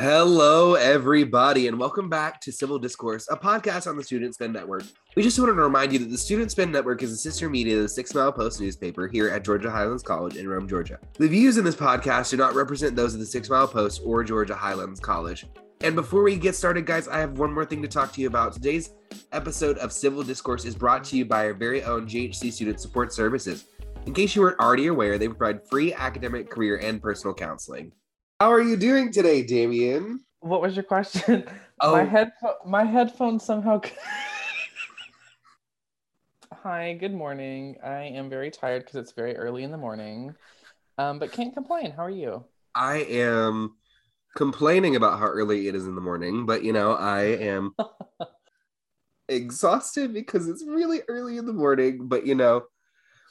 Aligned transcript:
Hello, 0.00 0.76
everybody, 0.76 1.68
and 1.68 1.78
welcome 1.78 2.08
back 2.08 2.40
to 2.40 2.50
Civil 2.50 2.78
Discourse, 2.78 3.28
a 3.30 3.36
podcast 3.36 3.86
on 3.86 3.98
the 3.98 4.02
Student 4.02 4.32
Spin 4.32 4.50
Network. 4.50 4.84
We 5.14 5.22
just 5.22 5.38
wanted 5.38 5.56
to 5.56 5.62
remind 5.62 5.92
you 5.92 5.98
that 5.98 6.08
the 6.08 6.16
Student 6.16 6.50
Spin 6.50 6.72
Network 6.72 7.02
is 7.02 7.12
a 7.12 7.18
sister 7.18 7.50
media 7.50 7.76
of 7.76 7.82
the 7.82 7.88
Six 7.90 8.14
Mile 8.14 8.32
Post 8.32 8.62
newspaper 8.62 9.08
here 9.08 9.28
at 9.28 9.44
Georgia 9.44 9.70
Highlands 9.70 10.02
College 10.02 10.36
in 10.36 10.48
Rome, 10.48 10.66
Georgia. 10.66 10.98
The 11.18 11.28
views 11.28 11.58
in 11.58 11.64
this 11.64 11.74
podcast 11.74 12.30
do 12.30 12.38
not 12.38 12.54
represent 12.54 12.96
those 12.96 13.12
of 13.12 13.20
the 13.20 13.26
Six 13.26 13.50
Mile 13.50 13.68
Post 13.68 14.00
or 14.02 14.24
Georgia 14.24 14.54
Highlands 14.54 15.00
College. 15.00 15.44
And 15.82 15.94
before 15.94 16.22
we 16.22 16.36
get 16.36 16.56
started, 16.56 16.86
guys, 16.86 17.06
I 17.06 17.18
have 17.18 17.38
one 17.38 17.52
more 17.52 17.66
thing 17.66 17.82
to 17.82 17.88
talk 17.88 18.10
to 18.14 18.22
you 18.22 18.26
about. 18.26 18.54
Today's 18.54 18.94
episode 19.32 19.76
of 19.76 19.92
Civil 19.92 20.22
Discourse 20.22 20.64
is 20.64 20.74
brought 20.74 21.04
to 21.04 21.18
you 21.18 21.26
by 21.26 21.44
our 21.44 21.52
very 21.52 21.82
own 21.82 22.06
GHC 22.06 22.50
Student 22.54 22.80
Support 22.80 23.12
Services. 23.12 23.66
In 24.06 24.14
case 24.14 24.34
you 24.34 24.40
weren't 24.40 24.60
already 24.60 24.86
aware, 24.86 25.18
they 25.18 25.28
provide 25.28 25.68
free 25.68 25.92
academic, 25.92 26.48
career, 26.48 26.78
and 26.78 27.02
personal 27.02 27.34
counseling. 27.34 27.92
How 28.40 28.50
are 28.50 28.62
you 28.62 28.78
doing 28.78 29.12
today, 29.12 29.42
Damien? 29.42 30.24
What 30.40 30.62
was 30.62 30.74
your 30.74 30.84
question? 30.84 31.44
Oh. 31.82 31.92
My 31.92 32.04
head 32.04 32.32
my 32.66 32.84
headphones 32.84 33.42
somehow 33.42 33.80
Hi, 36.52 36.92
good 36.92 37.14
morning. 37.14 37.76
I 37.82 38.02
am 38.02 38.28
very 38.28 38.50
tired 38.50 38.82
because 38.82 38.96
it's 38.96 39.12
very 39.12 39.34
early 39.34 39.62
in 39.62 39.70
the 39.70 39.78
morning. 39.78 40.34
Um, 40.98 41.18
but 41.18 41.32
can't 41.32 41.54
complain. 41.54 41.92
How 41.92 42.04
are 42.04 42.10
you? 42.10 42.44
I 42.74 42.96
am 42.96 43.76
complaining 44.36 44.94
about 44.94 45.18
how 45.18 45.24
early 45.24 45.68
it 45.68 45.74
is 45.74 45.86
in 45.86 45.94
the 45.94 46.02
morning, 46.02 46.44
but 46.44 46.62
you 46.62 46.74
know, 46.74 46.92
I 46.92 47.22
am 47.22 47.74
exhausted 49.30 50.12
because 50.12 50.46
it's 50.46 50.62
really 50.62 51.00
early 51.08 51.38
in 51.38 51.46
the 51.46 51.54
morning. 51.54 52.08
But 52.08 52.26
you 52.26 52.34
know, 52.34 52.64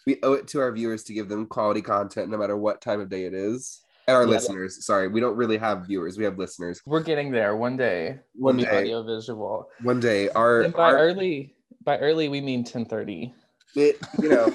we 0.08 0.18
owe 0.24 0.34
it 0.34 0.48
to 0.48 0.60
our 0.60 0.72
viewers 0.72 1.04
to 1.04 1.14
give 1.14 1.30
them 1.30 1.46
quality 1.46 1.84
content 1.84 2.32
no 2.32 2.38
matter 2.40 2.58
what 2.58 2.82
time 2.82 3.00
of 3.00 3.10
day 3.10 3.26
it 3.26 3.36
is. 3.36 3.84
Our 4.10 4.24
Yeah. 4.24 4.30
listeners, 4.30 4.86
sorry, 4.86 5.08
we 5.08 5.20
don't 5.20 5.36
really 5.36 5.58
have 5.58 5.86
viewers, 5.88 6.18
we 6.18 6.24
have 6.24 6.38
listeners. 6.38 6.82
We're 6.86 7.04
getting 7.04 7.32
there 7.32 7.56
one 7.56 7.78
day. 7.78 8.20
One 8.36 8.58
day. 8.58 8.78
audio 8.80 9.04
visual. 9.04 9.70
One 9.84 10.00
day, 10.00 10.30
our, 10.30 10.62
And 10.62 10.74
by 10.74 10.92
our 10.92 10.98
early 10.98 11.56
by 11.84 11.98
early 12.00 12.28
we 12.30 12.42
mean 12.42 12.60
1030. 12.64 13.34
it, 13.76 13.98
you 14.22 14.30
know, 14.34 14.54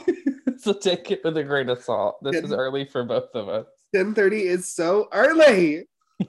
so 0.59 0.73
take 0.73 1.11
it 1.11 1.23
with 1.25 1.37
a 1.37 1.45
grain 1.45 1.69
of 1.69 1.83
salt. 1.83 2.17
This 2.23 2.37
is 2.37 2.53
early 2.53 2.85
for 2.85 3.05
both 3.05 3.31
of 3.35 3.49
us. 3.49 3.67
10:30 3.95 4.43
is 4.43 4.69
so 4.73 5.09
early. 5.13 5.87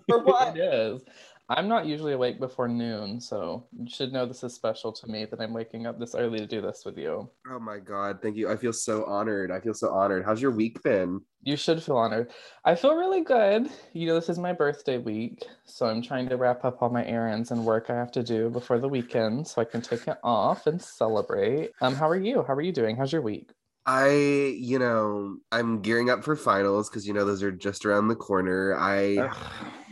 For 0.10 0.20
what? 0.24 0.56
it 0.58 0.62
is. 0.62 1.02
I'm 1.48 1.68
not 1.68 1.86
usually 1.86 2.14
awake 2.14 2.40
before 2.40 2.68
noon, 2.68 3.22
so 3.22 3.68
you 3.78 3.88
should 3.88 4.12
know 4.12 4.26
this 4.26 4.44
is 4.44 4.56
special 4.56 4.92
to 4.92 5.08
me 5.08 5.26
that 5.26 5.40
I'm 5.40 5.54
waking 5.54 5.86
up 5.86 6.00
this 6.00 6.16
early 6.16 6.40
to 6.40 6.48
do 6.48 6.60
this 6.60 6.84
with 6.84 6.98
you. 6.98 7.30
Oh 7.48 7.60
my 7.60 7.78
god, 7.78 8.20
thank 8.20 8.36
you. 8.36 8.50
I 8.50 8.56
feel 8.56 8.74
so 8.74 9.06
honored. 9.06 9.52
I 9.52 9.60
feel 9.60 9.76
so 9.76 9.92
honored. 9.92 10.26
How's 10.26 10.42
your 10.42 10.50
week 10.50 10.82
been? 10.82 11.22
You 11.44 11.56
should 11.56 11.84
feel 11.84 11.98
honored. 11.98 12.32
I 12.64 12.74
feel 12.74 12.96
really 12.96 13.22
good. 13.22 13.70
You 13.94 14.08
know, 14.08 14.16
this 14.16 14.30
is 14.30 14.40
my 14.40 14.54
birthday 14.54 14.98
week, 14.98 15.44
so 15.66 15.86
I'm 15.86 16.02
trying 16.02 16.28
to 16.30 16.38
wrap 16.38 16.66
up 16.66 16.82
all 16.82 16.90
my 16.90 17.06
errands 17.06 17.52
and 17.52 17.64
work 17.64 17.92
I 17.92 17.96
have 17.96 18.12
to 18.14 18.24
do 18.24 18.50
before 18.50 18.80
the 18.80 18.90
weekend 18.90 19.48
so 19.48 19.62
I 19.62 19.66
can 19.66 19.84
take 19.84 20.08
it 20.08 20.18
off 20.24 20.66
and 20.66 20.82
celebrate. 20.82 21.72
Um, 21.80 21.94
how 21.94 22.10
are 22.10 22.20
you? 22.20 22.44
How 22.48 22.56
are 22.56 22.62
you 22.62 22.72
doing? 22.72 22.96
How's 22.96 23.14
your 23.14 23.22
week? 23.22 23.52
I, 23.86 24.10
you 24.58 24.80
know, 24.80 25.38
I'm 25.52 25.82
gearing 25.82 26.10
up 26.10 26.24
for 26.24 26.36
finals 26.36 26.90
because 26.90 27.08
you 27.08 27.14
know 27.14 27.26
those 27.26 27.44
are 27.44 27.52
just 27.52 27.86
around 27.86 28.08
the 28.08 28.16
corner. 28.16 28.76
I 28.76 29.18
Ugh. 29.18 29.38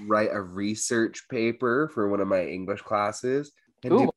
write 0.08 0.30
a 0.32 0.42
research 0.42 1.28
paper 1.30 1.90
for 1.94 2.10
one 2.10 2.20
of 2.20 2.28
my 2.28 2.44
English 2.44 2.82
classes. 2.82 3.52
And 3.84 3.94
Ooh, 3.94 3.98
do, 4.00 4.12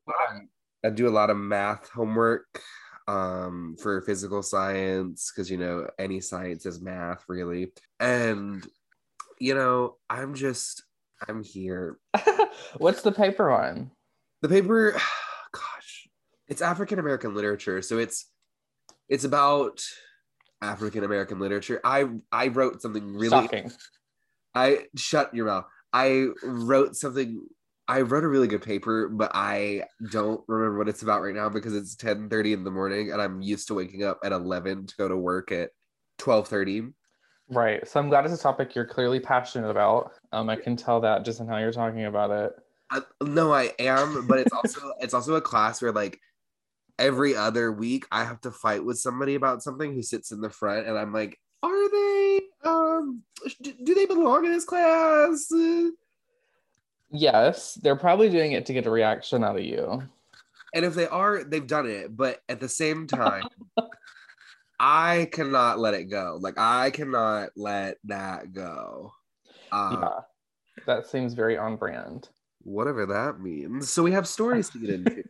I 0.83 0.89
do 0.89 1.07
a 1.07 1.11
lot 1.11 1.29
of 1.29 1.37
math 1.37 1.89
homework 1.89 2.61
um 3.07 3.77
for 3.81 4.01
physical 4.01 4.43
science 4.43 5.31
because 5.31 5.49
you 5.49 5.57
know 5.57 5.87
any 5.97 6.19
science 6.19 6.65
is 6.65 6.81
math 6.81 7.23
really. 7.27 7.71
And 7.99 8.65
you 9.39 9.53
know, 9.53 9.97
I'm 10.09 10.33
just 10.33 10.83
I'm 11.27 11.43
here. 11.43 11.99
What's 12.77 13.03
the 13.03 13.11
paper 13.11 13.51
on? 13.51 13.91
The 14.41 14.49
paper 14.49 14.93
gosh, 15.51 16.07
it's 16.47 16.61
African 16.61 16.99
American 16.99 17.35
literature, 17.35 17.81
so 17.81 17.99
it's 17.99 18.25
it's 19.09 19.23
about 19.23 19.81
African 20.61 21.03
American 21.03 21.39
literature. 21.39 21.79
I 21.83 22.05
I 22.31 22.47
wrote 22.47 22.81
something 22.81 23.13
really 23.13 23.29
Shocking. 23.29 23.71
I 24.55 24.85
shut 24.95 25.33
your 25.33 25.45
mouth. 25.45 25.65
I 25.93 26.27
wrote 26.43 26.95
something. 26.95 27.45
I 27.87 28.01
wrote 28.01 28.25
a 28.25 28.27
really 28.27 28.47
good 28.47 28.63
paper, 28.63 29.07
but 29.07 29.31
I 29.33 29.83
don't 30.11 30.41
remember 30.47 30.77
what 30.77 30.89
it's 30.89 31.03
about 31.03 31.21
right 31.21 31.35
now 31.35 31.47
because 31.47 31.75
it's 31.75 31.95
ten 31.95 32.29
thirty 32.29 32.53
in 32.53 32.63
the 32.63 32.71
morning 32.71 33.11
and 33.11 33.21
I'm 33.21 33.41
used 33.41 33.67
to 33.67 33.73
waking 33.73 34.03
up 34.03 34.19
at 34.23 34.33
11 34.33 34.87
to 34.87 34.95
go 34.97 35.07
to 35.07 35.15
work 35.15 35.51
at 35.51 35.69
twelve 36.17 36.47
thirty. 36.47 36.87
Right. 37.49 37.87
So 37.87 37.99
I'm 37.99 38.09
glad 38.09 38.25
it's 38.25 38.33
a 38.33 38.37
topic 38.37 38.75
you're 38.75 38.85
clearly 38.85 39.21
passionate 39.21 39.69
about. 39.69 40.11
Um, 40.33 40.49
I 40.49 40.57
can 40.57 40.75
tell 40.75 40.99
that 41.01 41.23
just 41.23 41.39
in 41.39 41.47
how 41.47 41.57
you're 41.57 41.71
talking 41.71 42.05
about 42.05 42.31
it. 42.31 42.51
I, 42.89 43.01
no, 43.21 43.53
I 43.53 43.71
am, 43.79 44.27
but 44.27 44.39
it's 44.39 44.53
also 44.53 44.93
it's 44.99 45.13
also 45.13 45.35
a 45.35 45.41
class 45.41 45.81
where 45.81 45.91
like 45.91 46.19
every 46.99 47.35
other 47.35 47.71
week 47.71 48.05
I 48.11 48.23
have 48.23 48.41
to 48.41 48.51
fight 48.51 48.83
with 48.83 48.97
somebody 48.97 49.35
about 49.35 49.63
something 49.63 49.93
who 49.93 50.01
sits 50.01 50.31
in 50.31 50.41
the 50.41 50.49
front, 50.49 50.87
and 50.87 50.97
I'm 50.97 51.13
like, 51.13 51.39
are 51.63 51.91
they? 51.91 52.41
Um, 52.63 53.23
do, 53.61 53.73
do 53.83 53.95
they 53.95 54.05
belong 54.05 54.45
in 54.45 54.51
this 54.51 54.65
class? 54.65 55.51
Yes, 57.11 57.75
they're 57.75 57.95
probably 57.95 58.29
doing 58.29 58.51
it 58.51 58.65
to 58.65 58.73
get 58.73 58.85
a 58.85 58.91
reaction 58.91 59.43
out 59.43 59.57
of 59.57 59.63
you. 59.63 60.03
And 60.73 60.85
if 60.85 60.93
they 60.93 61.07
are, 61.07 61.43
they've 61.43 61.65
done 61.65 61.87
it. 61.87 62.15
But 62.15 62.41
at 62.49 62.59
the 62.59 62.69
same 62.69 63.07
time, 63.07 63.43
I 64.79 65.29
cannot 65.31 65.79
let 65.79 65.93
it 65.93 66.05
go. 66.05 66.37
Like 66.39 66.57
I 66.57 66.91
cannot 66.91 67.49
let 67.55 67.97
that 68.05 68.53
go. 68.53 69.13
Uh, 69.71 69.97
yeah. 70.01 70.19
That 70.85 71.07
seems 71.07 71.33
very 71.33 71.57
on 71.57 71.77
brand. 71.77 72.29
Whatever 72.63 73.05
that 73.07 73.39
means. 73.39 73.89
So 73.89 74.03
we 74.03 74.11
have 74.11 74.27
stories 74.27 74.69
to 74.71 74.77
get 74.77 74.89
into. 74.89 75.23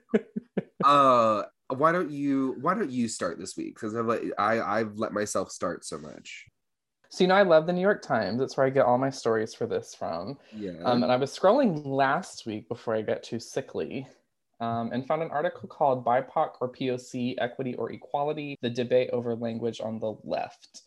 uh, 0.84 1.44
why 1.70 1.92
don't 1.92 2.12
you? 2.12 2.56
Why 2.62 2.74
don't 2.74 2.92
you 2.92 3.08
start 3.08 3.40
this 3.40 3.58
week? 3.58 3.76
Because 3.76 3.96
I've 3.96 4.06
let 4.06 4.22
I 4.38 4.62
I've 4.62 4.98
let 4.98 5.12
myself 5.12 5.52
start 5.52 5.86
so 5.86 5.98
much. 5.98 6.46
So 7.10 7.24
you 7.24 7.28
know, 7.28 7.36
I 7.36 7.44
love 7.44 7.66
the 7.66 7.74
New 7.74 7.82
York 7.82 8.02
Times. 8.02 8.40
That's 8.40 8.58
where 8.58 8.66
I 8.66 8.70
get 8.70 8.86
all 8.86 8.98
my 8.98 9.10
stories 9.10 9.54
for 9.54 9.66
this 9.66 9.96
from. 9.96 10.38
Yeah. 10.54 10.82
Um, 10.84 11.04
and 11.04 11.12
I 11.12 11.16
was 11.16 11.38
scrolling 11.38 11.86
last 11.86 12.46
week 12.46 12.68
before 12.68 12.96
I 12.96 13.02
got 13.02 13.24
too 13.24 13.40
sickly, 13.40 14.08
um, 14.60 14.92
and 14.92 15.06
found 15.06 15.22
an 15.22 15.32
article 15.32 15.68
called 15.68 16.06
"BIPOC 16.06 16.52
or 16.62 16.72
POC: 16.72 17.36
Equity 17.38 17.76
or 17.76 17.92
Equality: 17.92 18.58
The 18.62 18.70
Debate 18.70 19.10
Over 19.12 19.36
Language 19.36 19.82
on 19.82 20.00
the 20.00 20.16
Left." 20.24 20.84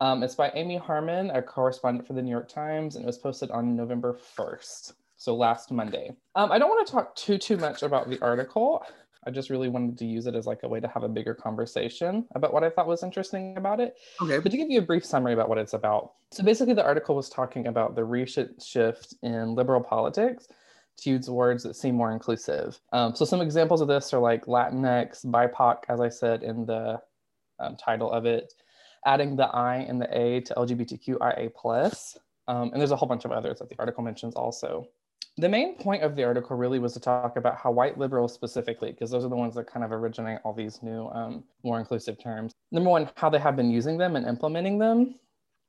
Um, 0.00 0.22
it's 0.22 0.34
by 0.34 0.50
Amy 0.54 0.76
Harmon, 0.76 1.30
a 1.30 1.40
correspondent 1.40 2.08
for 2.08 2.14
the 2.14 2.22
New 2.22 2.30
York 2.30 2.48
Times, 2.48 2.96
and 2.96 3.04
it 3.04 3.06
was 3.06 3.18
posted 3.18 3.50
on 3.52 3.76
November 3.76 4.14
first, 4.14 4.94
so 5.16 5.36
last 5.36 5.70
Monday. 5.70 6.10
Um, 6.34 6.50
I 6.50 6.58
don't 6.58 6.68
want 6.68 6.86
to 6.86 6.92
talk 6.92 7.14
too 7.14 7.38
too 7.38 7.56
much 7.56 7.82
about 7.82 8.10
the 8.10 8.20
article. 8.20 8.84
I 9.24 9.30
just 9.30 9.50
really 9.50 9.68
wanted 9.68 9.98
to 9.98 10.04
use 10.04 10.26
it 10.26 10.34
as 10.34 10.46
like 10.46 10.64
a 10.64 10.68
way 10.68 10.80
to 10.80 10.88
have 10.88 11.04
a 11.04 11.08
bigger 11.08 11.34
conversation 11.34 12.26
about 12.34 12.52
what 12.52 12.64
I 12.64 12.70
thought 12.70 12.88
was 12.88 13.02
interesting 13.02 13.56
about 13.56 13.80
it. 13.80 13.96
okay. 14.20 14.38
But 14.38 14.50
to 14.50 14.56
give 14.56 14.70
you 14.70 14.80
a 14.80 14.82
brief 14.82 15.04
summary 15.04 15.32
about 15.32 15.48
what 15.48 15.58
it's 15.58 15.74
about. 15.74 16.14
So 16.32 16.42
basically, 16.42 16.74
the 16.74 16.84
article 16.84 17.14
was 17.14 17.28
talking 17.28 17.66
about 17.68 17.94
the 17.94 18.04
recent 18.04 18.60
shift 18.62 19.14
in 19.22 19.54
liberal 19.54 19.80
politics 19.80 20.48
to 20.98 21.10
use 21.10 21.30
words 21.30 21.62
that 21.62 21.76
seem 21.76 21.94
more 21.94 22.12
inclusive. 22.12 22.80
Um, 22.92 23.14
so 23.14 23.24
some 23.24 23.40
examples 23.40 23.80
of 23.80 23.88
this 23.88 24.12
are 24.12 24.20
like 24.20 24.46
Latinx, 24.46 25.24
BIPOC, 25.26 25.78
as 25.88 26.00
I 26.00 26.08
said 26.08 26.42
in 26.42 26.66
the 26.66 27.00
um, 27.58 27.76
title 27.76 28.10
of 28.10 28.26
it, 28.26 28.52
adding 29.06 29.36
the 29.36 29.46
I 29.46 29.76
and 29.76 30.00
the 30.00 30.08
A 30.16 30.40
to 30.40 30.54
LGBTQIA. 30.54 32.18
Um, 32.48 32.70
and 32.72 32.80
there's 32.80 32.90
a 32.90 32.96
whole 32.96 33.08
bunch 33.08 33.24
of 33.24 33.32
others 33.32 33.60
that 33.60 33.68
the 33.68 33.76
article 33.78 34.02
mentions 34.02 34.34
also. 34.34 34.88
The 35.38 35.48
main 35.48 35.76
point 35.76 36.02
of 36.02 36.14
the 36.14 36.24
article 36.24 36.56
really 36.56 36.78
was 36.78 36.92
to 36.94 37.00
talk 37.00 37.36
about 37.36 37.56
how 37.56 37.70
white 37.70 37.98
liberals 37.98 38.34
specifically, 38.34 38.92
because 38.92 39.10
those 39.10 39.24
are 39.24 39.28
the 39.28 39.36
ones 39.36 39.54
that 39.54 39.66
kind 39.66 39.84
of 39.84 39.92
originate 39.92 40.40
all 40.44 40.52
these 40.52 40.82
new, 40.82 41.08
um, 41.08 41.44
more 41.62 41.78
inclusive 41.78 42.22
terms. 42.22 42.52
Number 42.70 42.90
one, 42.90 43.10
how 43.16 43.30
they 43.30 43.38
have 43.38 43.56
been 43.56 43.70
using 43.70 43.96
them 43.96 44.16
and 44.16 44.26
implementing 44.26 44.78
them, 44.78 45.14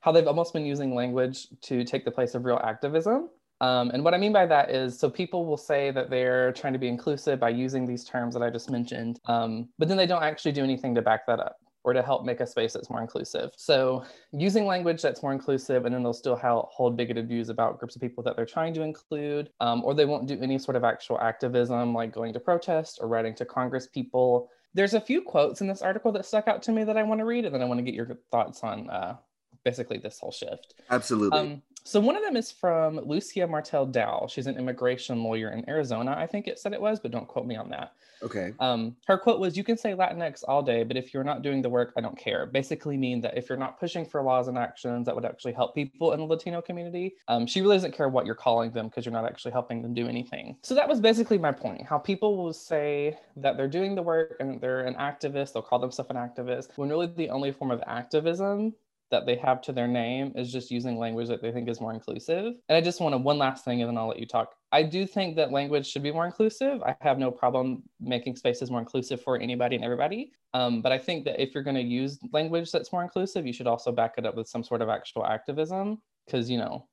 how 0.02 0.12
they've 0.12 0.28
almost 0.28 0.54
been 0.54 0.66
using 0.66 0.94
language 0.94 1.48
to 1.62 1.84
take 1.84 2.04
the 2.04 2.12
place 2.12 2.36
of 2.36 2.44
real 2.44 2.60
activism. 2.64 3.30
Um, 3.62 3.92
and 3.92 4.04
what 4.04 4.14
I 4.14 4.18
mean 4.18 4.34
by 4.34 4.46
that 4.46 4.70
is, 4.70 5.00
so 5.00 5.10
people 5.10 5.46
will 5.46 5.58
say 5.58 5.92
that 5.92 6.10
they're 6.10 6.52
trying 6.52 6.74
to 6.74 6.80
be 6.80 6.90
inclusive 6.90 7.40
by 7.40 7.50
using 7.50 7.88
these 7.88 8.04
terms 8.04 8.34
that 8.34 8.44
I 8.44 8.50
just 8.50 8.70
mentioned, 8.70 9.20
um, 9.26 9.70
but 9.80 9.88
then 9.88 9.96
they 9.96 10.08
don't 10.08 10.24
actually 10.24 10.52
do 10.52 10.64
anything 10.64 10.94
to 10.96 11.02
back 11.02 11.26
that 11.28 11.40
up 11.40 11.56
or 11.84 11.94
to 11.94 12.02
help 12.02 12.24
make 12.24 12.40
a 12.40 12.48
space 12.48 12.74
that's 12.74 12.90
more 12.90 13.02
inclusive. 13.02 13.52
So 13.58 14.06
using 14.32 14.66
language 14.66 15.02
that's 15.02 15.22
more 15.22 15.34
inclusive, 15.34 15.86
and 15.86 15.94
then 15.94 16.04
they'll 16.04 16.14
still 16.14 16.36
hold 16.36 16.98
bigoted 16.98 17.28
views 17.28 17.50
about 17.50 17.80
groups 17.80 17.96
of 17.96 18.02
people 18.02 18.24
that 18.24 18.36
they're 18.36 18.46
trying 18.46 18.74
to 18.76 18.82
include, 18.82 19.50
um, 19.60 19.84
or 19.84 19.94
they 19.94 20.06
won't 20.06 20.28
do 20.28 20.40
any 20.42 20.58
sort 20.58 20.78
of 20.78 20.84
actual 20.84 21.20
activism 21.20 21.94
like 21.94 22.14
going 22.14 22.34
to 22.34 22.40
protest 22.40 23.00
or 23.02 23.08
writing 23.08 23.36
to 23.36 23.46
Congress 23.46 23.88
people. 23.88 24.50
There's 24.74 24.94
a 24.94 25.02
few 25.02 25.22
quotes 25.22 25.62
in 25.62 25.68
this 25.68 25.82
article 25.82 26.12
that 26.14 26.26
stuck 26.26 26.48
out 26.48 26.64
to 26.64 26.72
me 26.72 26.84
that 26.84 26.98
I 26.98 27.04
want 27.04 27.20
to 27.20 27.26
read, 27.26 27.46
and 27.46 27.54
then 27.54 27.62
I 27.62 27.66
want 27.66 27.78
to 27.80 27.84
get 27.84 27.94
your 27.94 28.18
thoughts 28.32 28.64
on 28.64 28.90
uh, 28.90 29.18
basically 29.64 29.98
this 29.98 30.20
whole 30.20 30.32
shift. 30.32 30.76
Absolutely. 30.90 31.40
Um, 31.40 31.62
so 31.86 32.00
one 32.00 32.16
of 32.16 32.24
them 32.24 32.38
is 32.38 32.50
from 32.50 32.98
Lucia 32.98 33.46
Martel 33.46 33.86
Dow. 33.86 34.26
She's 34.30 34.48
an 34.48 34.58
immigration 34.58 35.22
lawyer 35.22 35.52
in 35.52 35.70
Arizona, 35.70 36.16
I 36.18 36.26
think 36.28 36.48
it 36.48 36.58
said 36.58 36.72
it 36.74 36.82
was, 36.82 37.00
but 37.00 37.12
don't 37.12 37.28
quote 37.28 37.46
me 37.46 37.58
on 37.58 37.70
that. 37.72 37.94
okay. 38.24 38.54
Um, 38.62 38.96
her 39.08 39.18
quote 39.18 39.42
was, 39.42 39.58
"You 39.58 39.66
can 39.66 39.76
say 39.78 39.92
Latinx 39.92 40.46
all 40.48 40.64
day, 40.64 40.84
but 40.84 40.96
if 40.96 41.14
you're 41.14 41.26
not 41.26 41.42
doing 41.42 41.62
the 41.62 41.70
work, 41.70 41.92
I 41.98 42.02
don't 42.02 42.18
care." 42.18 42.46
Basically, 42.46 42.96
mean 42.96 43.20
that 43.22 43.38
if 43.38 43.50
you're 43.50 43.58
not 43.58 43.78
pushing 43.82 44.06
for 44.06 44.22
laws 44.24 44.48
and 44.48 44.58
actions 44.58 45.06
that 45.06 45.16
would 45.16 45.26
actually 45.26 45.52
help 45.52 45.76
people 45.76 46.14
in 46.14 46.20
the 46.22 46.26
Latino 46.26 46.62
community, 46.62 47.16
um, 47.28 47.46
she 47.46 47.60
really 47.60 47.76
doesn't 47.76 47.94
care 47.94 48.08
what 48.08 48.26
you're 48.26 48.34
calling 48.34 48.72
them 48.72 48.88
because 48.88 49.06
you're 49.06 49.12
not 49.12 49.26
actually 49.26 49.52
helping 49.52 49.82
them 49.82 49.94
do 49.94 50.08
anything. 50.08 50.56
So 50.62 50.74
that 50.76 50.88
was 50.88 51.02
basically 51.02 51.38
my 51.38 51.52
point. 51.52 51.86
How 51.86 51.98
people 51.98 52.38
will 52.38 52.54
say 52.54 53.18
that 53.36 53.58
they're 53.58 53.68
doing 53.68 53.94
the 53.94 54.04
work 54.04 54.38
and 54.40 54.62
they're 54.62 54.86
an 54.86 54.96
activist, 54.96 55.52
they'll 55.52 55.64
call 55.64 55.80
themselves 55.80 56.10
an 56.10 56.16
activist, 56.16 56.70
when 56.78 56.88
really 56.88 57.08
the 57.08 57.30
only 57.30 57.52
form 57.52 57.72
of 57.72 57.84
activism 57.88 58.74
that 59.14 59.28
they 59.28 59.36
have 59.36 59.62
to 59.62 59.72
their 59.72 59.88
name 59.88 60.34
is 60.36 60.52
just 60.52 60.72
using 60.72 60.98
language 60.98 61.28
that 61.28 61.40
they 61.40 61.52
think 61.52 61.70
is 61.70 61.80
more 61.80 61.94
inclusive. 61.94 62.56
And 62.68 62.76
I 62.76 62.82
just 62.82 63.00
want 63.00 63.14
to 63.14 63.20
one 63.20 63.38
last 63.38 63.64
thing 63.64 63.80
and 63.80 63.88
then 63.88 63.96
I'll 63.96 64.08
let 64.08 64.18
you 64.18 64.26
talk. 64.26 64.56
I 64.72 64.82
do 64.82 65.06
think 65.06 65.36
that 65.36 65.52
language 65.52 65.86
should 65.88 66.02
be 66.02 66.12
more 66.12 66.26
inclusive. 66.26 66.82
I 66.82 66.96
have 67.02 67.20
no 67.20 67.30
problem 67.30 67.84
making 68.02 68.36
spaces 68.38 68.72
more 68.72 68.80
inclusive 68.80 69.22
for 69.22 69.40
anybody 69.40 69.76
and 69.76 69.86
everybody. 69.86 70.32
Um, 70.56 70.82
but 70.82 70.92
I 70.92 70.98
think 70.98 71.26
that 71.26 71.40
if 71.40 71.54
you're 71.54 71.64
going 71.64 71.76
to 71.76 71.84
use 71.84 72.18
language 72.32 72.72
that's 72.72 72.92
more 72.92 73.04
inclusive, 73.04 73.46
you 73.46 73.54
should 73.54 73.68
also 73.68 73.92
back 73.92 74.16
it 74.18 74.26
up 74.26 74.36
with 74.36 74.48
some 74.48 74.64
sort 74.64 74.82
of 74.82 74.90
actual 74.90 75.26
activism 75.26 76.02
because, 76.26 76.50
you 76.50 76.58
know, 76.58 76.88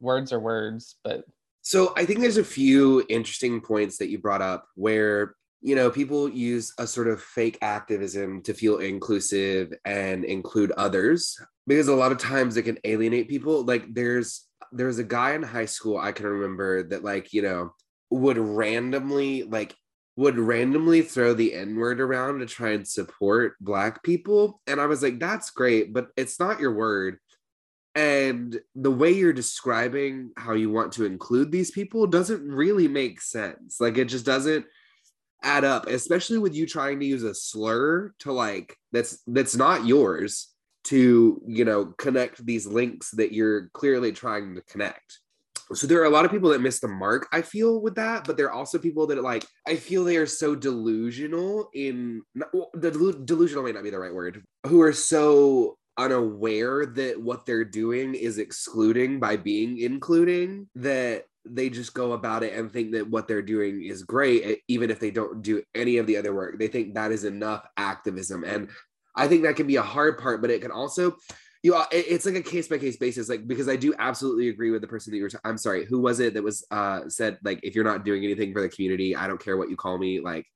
words 0.00 0.32
are 0.32 0.40
words, 0.40 0.96
but 1.04 1.24
So 1.62 1.92
I 1.96 2.04
think 2.04 2.18
there's 2.18 2.36
a 2.36 2.44
few 2.44 3.04
interesting 3.08 3.60
points 3.60 3.96
that 3.98 4.08
you 4.08 4.18
brought 4.18 4.42
up 4.42 4.66
where 4.74 5.36
you 5.62 5.74
know 5.74 5.90
people 5.90 6.28
use 6.28 6.72
a 6.78 6.86
sort 6.86 7.08
of 7.08 7.22
fake 7.22 7.58
activism 7.62 8.42
to 8.42 8.54
feel 8.54 8.78
inclusive 8.78 9.72
and 9.84 10.24
include 10.24 10.72
others 10.72 11.38
because 11.70 11.86
a 11.86 11.94
lot 11.94 12.10
of 12.10 12.18
times 12.18 12.56
it 12.56 12.64
can 12.64 12.78
alienate 12.82 13.28
people. 13.28 13.62
Like 13.62 13.94
there's 13.94 14.44
there's 14.72 14.98
a 14.98 15.04
guy 15.04 15.34
in 15.34 15.42
high 15.44 15.66
school 15.66 15.98
I 15.98 16.10
can 16.10 16.26
remember 16.26 16.82
that 16.88 17.04
like 17.04 17.32
you 17.32 17.42
know 17.42 17.74
would 18.10 18.38
randomly 18.38 19.44
like 19.44 19.76
would 20.16 20.36
randomly 20.36 21.02
throw 21.02 21.32
the 21.32 21.54
n 21.54 21.76
word 21.76 22.00
around 22.00 22.40
to 22.40 22.46
try 22.46 22.70
and 22.70 22.86
support 22.86 23.54
black 23.60 24.02
people. 24.02 24.60
And 24.66 24.80
I 24.80 24.86
was 24.86 25.00
like 25.00 25.20
that's 25.20 25.50
great 25.50 25.92
but 25.92 26.08
it's 26.16 26.40
not 26.40 26.58
your 26.58 26.74
word. 26.74 27.18
And 27.94 28.60
the 28.74 28.90
way 28.90 29.12
you're 29.12 29.32
describing 29.32 30.32
how 30.36 30.54
you 30.54 30.70
want 30.70 30.92
to 30.94 31.04
include 31.04 31.52
these 31.52 31.70
people 31.70 32.08
doesn't 32.08 32.42
really 32.42 32.88
make 32.88 33.20
sense. 33.20 33.80
Like 33.80 33.96
it 33.96 34.06
just 34.06 34.26
doesn't 34.26 34.66
add 35.42 35.64
up 35.64 35.86
especially 35.86 36.38
with 36.38 36.54
you 36.54 36.66
trying 36.66 36.98
to 36.98 37.06
use 37.06 37.22
a 37.22 37.32
slur 37.32 38.12
to 38.18 38.32
like 38.32 38.76
that's 38.92 39.22
that's 39.28 39.54
not 39.54 39.86
yours 39.86 40.49
to 40.84 41.40
you 41.46 41.64
know 41.64 41.86
connect 41.98 42.44
these 42.44 42.66
links 42.66 43.10
that 43.12 43.32
you're 43.32 43.68
clearly 43.68 44.12
trying 44.12 44.54
to 44.54 44.62
connect. 44.62 45.18
So 45.72 45.86
there 45.86 46.00
are 46.00 46.06
a 46.06 46.10
lot 46.10 46.24
of 46.24 46.32
people 46.32 46.50
that 46.50 46.60
miss 46.60 46.80
the 46.80 46.88
mark 46.88 47.28
i 47.30 47.42
feel 47.42 47.80
with 47.80 47.94
that 47.94 48.26
but 48.26 48.36
there 48.36 48.46
are 48.46 48.52
also 48.52 48.76
people 48.76 49.06
that 49.06 49.22
like 49.22 49.46
i 49.68 49.76
feel 49.76 50.02
they 50.02 50.16
are 50.16 50.26
so 50.26 50.56
delusional 50.56 51.70
in 51.74 52.22
well, 52.52 52.72
delu- 52.76 53.24
delusional 53.24 53.62
may 53.62 53.70
not 53.70 53.84
be 53.84 53.90
the 53.90 53.98
right 54.00 54.12
word 54.12 54.42
who 54.66 54.80
are 54.80 54.92
so 54.92 55.78
unaware 55.96 56.86
that 56.86 57.20
what 57.20 57.46
they're 57.46 57.64
doing 57.64 58.16
is 58.16 58.38
excluding 58.38 59.20
by 59.20 59.36
being 59.36 59.78
including 59.78 60.66
that 60.74 61.24
they 61.44 61.70
just 61.70 61.94
go 61.94 62.12
about 62.12 62.42
it 62.42 62.54
and 62.54 62.70
think 62.70 62.92
that 62.92 63.08
what 63.08 63.26
they're 63.26 63.42
doing 63.42 63.82
is 63.82 64.02
great 64.02 64.60
even 64.68 64.90
if 64.90 65.00
they 65.00 65.10
don't 65.10 65.42
do 65.42 65.62
any 65.74 65.96
of 65.96 66.06
the 66.06 66.16
other 66.16 66.34
work. 66.34 66.58
They 66.58 66.68
think 66.68 66.94
that 66.94 67.12
is 67.12 67.24
enough 67.24 67.66
activism. 67.76 68.44
And 68.44 68.68
i 69.16 69.26
think 69.28 69.42
that 69.42 69.56
can 69.56 69.66
be 69.66 69.76
a 69.76 69.82
hard 69.82 70.18
part 70.18 70.40
but 70.40 70.50
it 70.50 70.60
can 70.62 70.70
also 70.70 71.16
you 71.62 71.72
know, 71.72 71.84
it- 71.92 72.06
it's 72.08 72.24
like 72.24 72.36
a 72.36 72.42
case 72.42 72.68
by 72.68 72.78
case 72.78 72.96
basis 72.96 73.28
like 73.28 73.46
because 73.46 73.68
i 73.68 73.76
do 73.76 73.94
absolutely 73.98 74.48
agree 74.48 74.70
with 74.70 74.80
the 74.80 74.88
person 74.88 75.10
that 75.10 75.18
you 75.18 75.22
were 75.24 75.28
t- 75.28 75.38
i'm 75.44 75.58
sorry 75.58 75.84
who 75.84 75.98
was 76.00 76.18
it 76.20 76.34
that 76.34 76.42
was 76.42 76.64
uh 76.70 77.00
said 77.08 77.38
like 77.44 77.60
if 77.62 77.74
you're 77.74 77.84
not 77.84 78.04
doing 78.04 78.24
anything 78.24 78.52
for 78.52 78.62
the 78.62 78.68
community 78.68 79.14
i 79.14 79.26
don't 79.26 79.42
care 79.42 79.56
what 79.56 79.68
you 79.68 79.76
call 79.76 79.98
me 79.98 80.20
like 80.20 80.46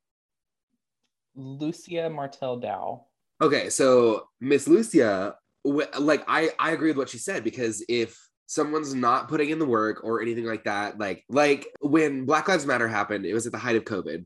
Lucia 1.36 2.08
Martel 2.08 2.58
Dow. 2.58 3.06
Okay, 3.40 3.68
so 3.68 4.28
Miss 4.40 4.68
Lucia, 4.68 5.34
like 5.64 6.24
I 6.28 6.50
I 6.58 6.70
agree 6.70 6.90
with 6.90 6.96
what 6.96 7.08
she 7.08 7.18
said 7.18 7.42
because 7.42 7.84
if 7.88 8.16
someone's 8.46 8.94
not 8.94 9.28
putting 9.28 9.50
in 9.50 9.58
the 9.58 9.66
work 9.66 10.04
or 10.04 10.22
anything 10.22 10.44
like 10.44 10.64
that, 10.64 10.98
like 10.98 11.24
like 11.28 11.66
when 11.80 12.24
Black 12.24 12.46
Lives 12.48 12.66
Matter 12.66 12.86
happened, 12.88 13.26
it 13.26 13.34
was 13.34 13.46
at 13.46 13.52
the 13.52 13.58
height 13.58 13.76
of 13.76 13.84
COVID, 13.84 14.24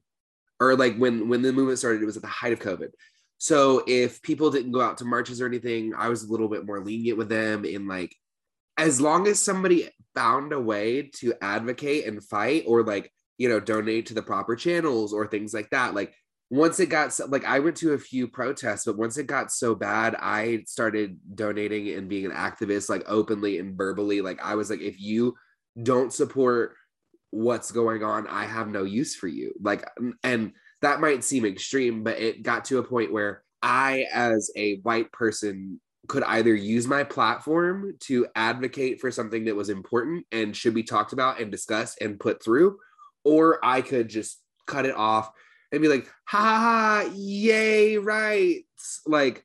or 0.60 0.76
like 0.76 0.96
when 0.96 1.28
when 1.28 1.40
the 1.42 1.52
movement 1.52 1.78
started, 1.78 2.02
it 2.02 2.06
was 2.06 2.16
at 2.16 2.22
the 2.22 2.28
height 2.28 2.52
of 2.52 2.58
COVID. 2.60 2.90
So 3.38 3.84
if 3.86 4.20
people 4.22 4.50
didn't 4.50 4.72
go 4.72 4.80
out 4.80 4.98
to 4.98 5.04
marches 5.04 5.40
or 5.40 5.46
anything, 5.46 5.94
I 5.94 6.08
was 6.08 6.24
a 6.24 6.30
little 6.30 6.48
bit 6.48 6.66
more 6.66 6.80
lenient 6.80 7.18
with 7.18 7.28
them 7.28 7.64
in 7.64 7.86
like 7.86 8.14
as 8.76 9.00
long 9.00 9.26
as 9.26 9.42
somebody 9.42 9.88
found 10.14 10.52
a 10.52 10.60
way 10.60 11.10
to 11.16 11.34
advocate 11.40 12.06
and 12.06 12.22
fight 12.22 12.64
or 12.66 12.82
like 12.82 13.12
you 13.36 13.48
know 13.48 13.60
donate 13.60 14.06
to 14.06 14.14
the 14.14 14.22
proper 14.22 14.56
channels 14.56 15.12
or 15.12 15.26
things 15.26 15.54
like 15.54 15.70
that 15.70 15.94
like 15.94 16.14
once 16.50 16.80
it 16.80 16.86
got 16.86 17.12
so, 17.12 17.26
like 17.26 17.44
I 17.44 17.58
went 17.58 17.76
to 17.78 17.92
a 17.92 17.98
few 17.98 18.26
protests, 18.26 18.86
but 18.86 18.96
once 18.96 19.18
it 19.18 19.26
got 19.26 19.52
so 19.52 19.74
bad, 19.74 20.16
I 20.18 20.64
started 20.66 21.18
donating 21.34 21.90
and 21.90 22.08
being 22.08 22.24
an 22.24 22.32
activist 22.32 22.88
like 22.88 23.04
openly 23.06 23.58
and 23.58 23.76
verbally. 23.76 24.22
Like 24.22 24.42
I 24.42 24.54
was 24.54 24.70
like, 24.70 24.80
if 24.80 24.98
you 24.98 25.34
don't 25.82 26.12
support 26.12 26.74
what's 27.30 27.70
going 27.70 28.02
on, 28.02 28.26
I 28.26 28.44
have 28.44 28.68
no 28.68 28.84
use 28.84 29.14
for 29.14 29.28
you. 29.28 29.52
Like, 29.60 29.86
and 30.22 30.52
that 30.82 31.00
might 31.00 31.24
seem 31.24 31.44
extreme, 31.44 32.04
but 32.04 32.18
it 32.18 32.42
got 32.42 32.64
to 32.66 32.78
a 32.78 32.84
point 32.84 33.12
where 33.12 33.42
I, 33.62 34.06
as 34.12 34.50
a 34.56 34.76
white 34.78 35.10
person, 35.12 35.80
could 36.06 36.22
either 36.22 36.54
use 36.54 36.86
my 36.86 37.04
platform 37.04 37.94
to 38.00 38.26
advocate 38.34 39.00
for 39.00 39.10
something 39.10 39.44
that 39.44 39.56
was 39.56 39.68
important 39.68 40.26
and 40.32 40.56
should 40.56 40.74
be 40.74 40.82
talked 40.82 41.12
about 41.12 41.40
and 41.40 41.50
discussed 41.50 42.00
and 42.00 42.18
put 42.18 42.42
through, 42.42 42.78
or 43.24 43.58
I 43.62 43.82
could 43.82 44.08
just 44.08 44.40
cut 44.66 44.86
it 44.86 44.94
off 44.94 45.30
and 45.70 45.82
be 45.82 45.88
like, 45.88 46.10
ha 46.24 46.38
ha 46.38 47.12
yay, 47.14 47.98
rights. 47.98 49.02
Like, 49.06 49.44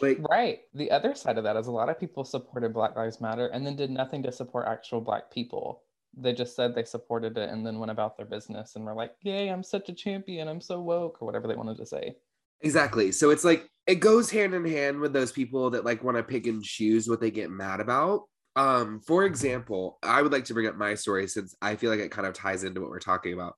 like 0.00 0.18
Right. 0.28 0.60
The 0.74 0.90
other 0.90 1.14
side 1.14 1.38
of 1.38 1.44
that 1.44 1.56
is 1.56 1.68
a 1.68 1.72
lot 1.72 1.88
of 1.88 2.00
people 2.00 2.24
supported 2.24 2.74
Black 2.74 2.96
Lives 2.96 3.20
Matter 3.20 3.46
and 3.46 3.64
then 3.64 3.76
did 3.76 3.90
nothing 3.90 4.22
to 4.24 4.32
support 4.32 4.66
actual 4.66 5.00
Black 5.00 5.30
people. 5.30 5.82
They 6.16 6.32
just 6.32 6.56
said 6.56 6.74
they 6.74 6.84
supported 6.84 7.38
it 7.38 7.50
and 7.50 7.64
then 7.64 7.78
went 7.78 7.90
about 7.90 8.16
their 8.16 8.26
business 8.26 8.76
and 8.76 8.84
were 8.84 8.94
like, 8.94 9.12
Yay, 9.22 9.48
I'm 9.48 9.62
such 9.62 9.88
a 9.88 9.94
champion. 9.94 10.48
I'm 10.48 10.60
so 10.60 10.80
woke, 10.80 11.18
or 11.20 11.26
whatever 11.26 11.46
they 11.46 11.54
wanted 11.54 11.76
to 11.78 11.86
say. 11.86 12.16
exactly. 12.62 13.12
So 13.12 13.30
it's 13.30 13.44
like 13.44 13.68
it 13.86 13.96
goes 13.96 14.30
hand 14.30 14.54
in 14.54 14.64
hand 14.66 15.00
with 15.00 15.12
those 15.12 15.32
people 15.32 15.70
that 15.70 15.84
like 15.84 16.04
want 16.04 16.16
to 16.16 16.22
pick 16.22 16.46
and 16.46 16.62
choose 16.62 17.08
what 17.08 17.20
they 17.20 17.30
get 17.30 17.50
mad 17.50 17.80
about. 17.80 18.22
Um, 18.56 19.00
for 19.06 19.24
example, 19.24 19.98
I 20.02 20.20
would 20.20 20.32
like 20.32 20.44
to 20.46 20.54
bring 20.54 20.66
up 20.66 20.76
my 20.76 20.94
story 20.94 21.28
since 21.28 21.54
I 21.62 21.76
feel 21.76 21.90
like 21.90 22.00
it 22.00 22.10
kind 22.10 22.26
of 22.26 22.34
ties 22.34 22.64
into 22.64 22.80
what 22.80 22.90
we're 22.90 22.98
talking 22.98 23.32
about. 23.32 23.54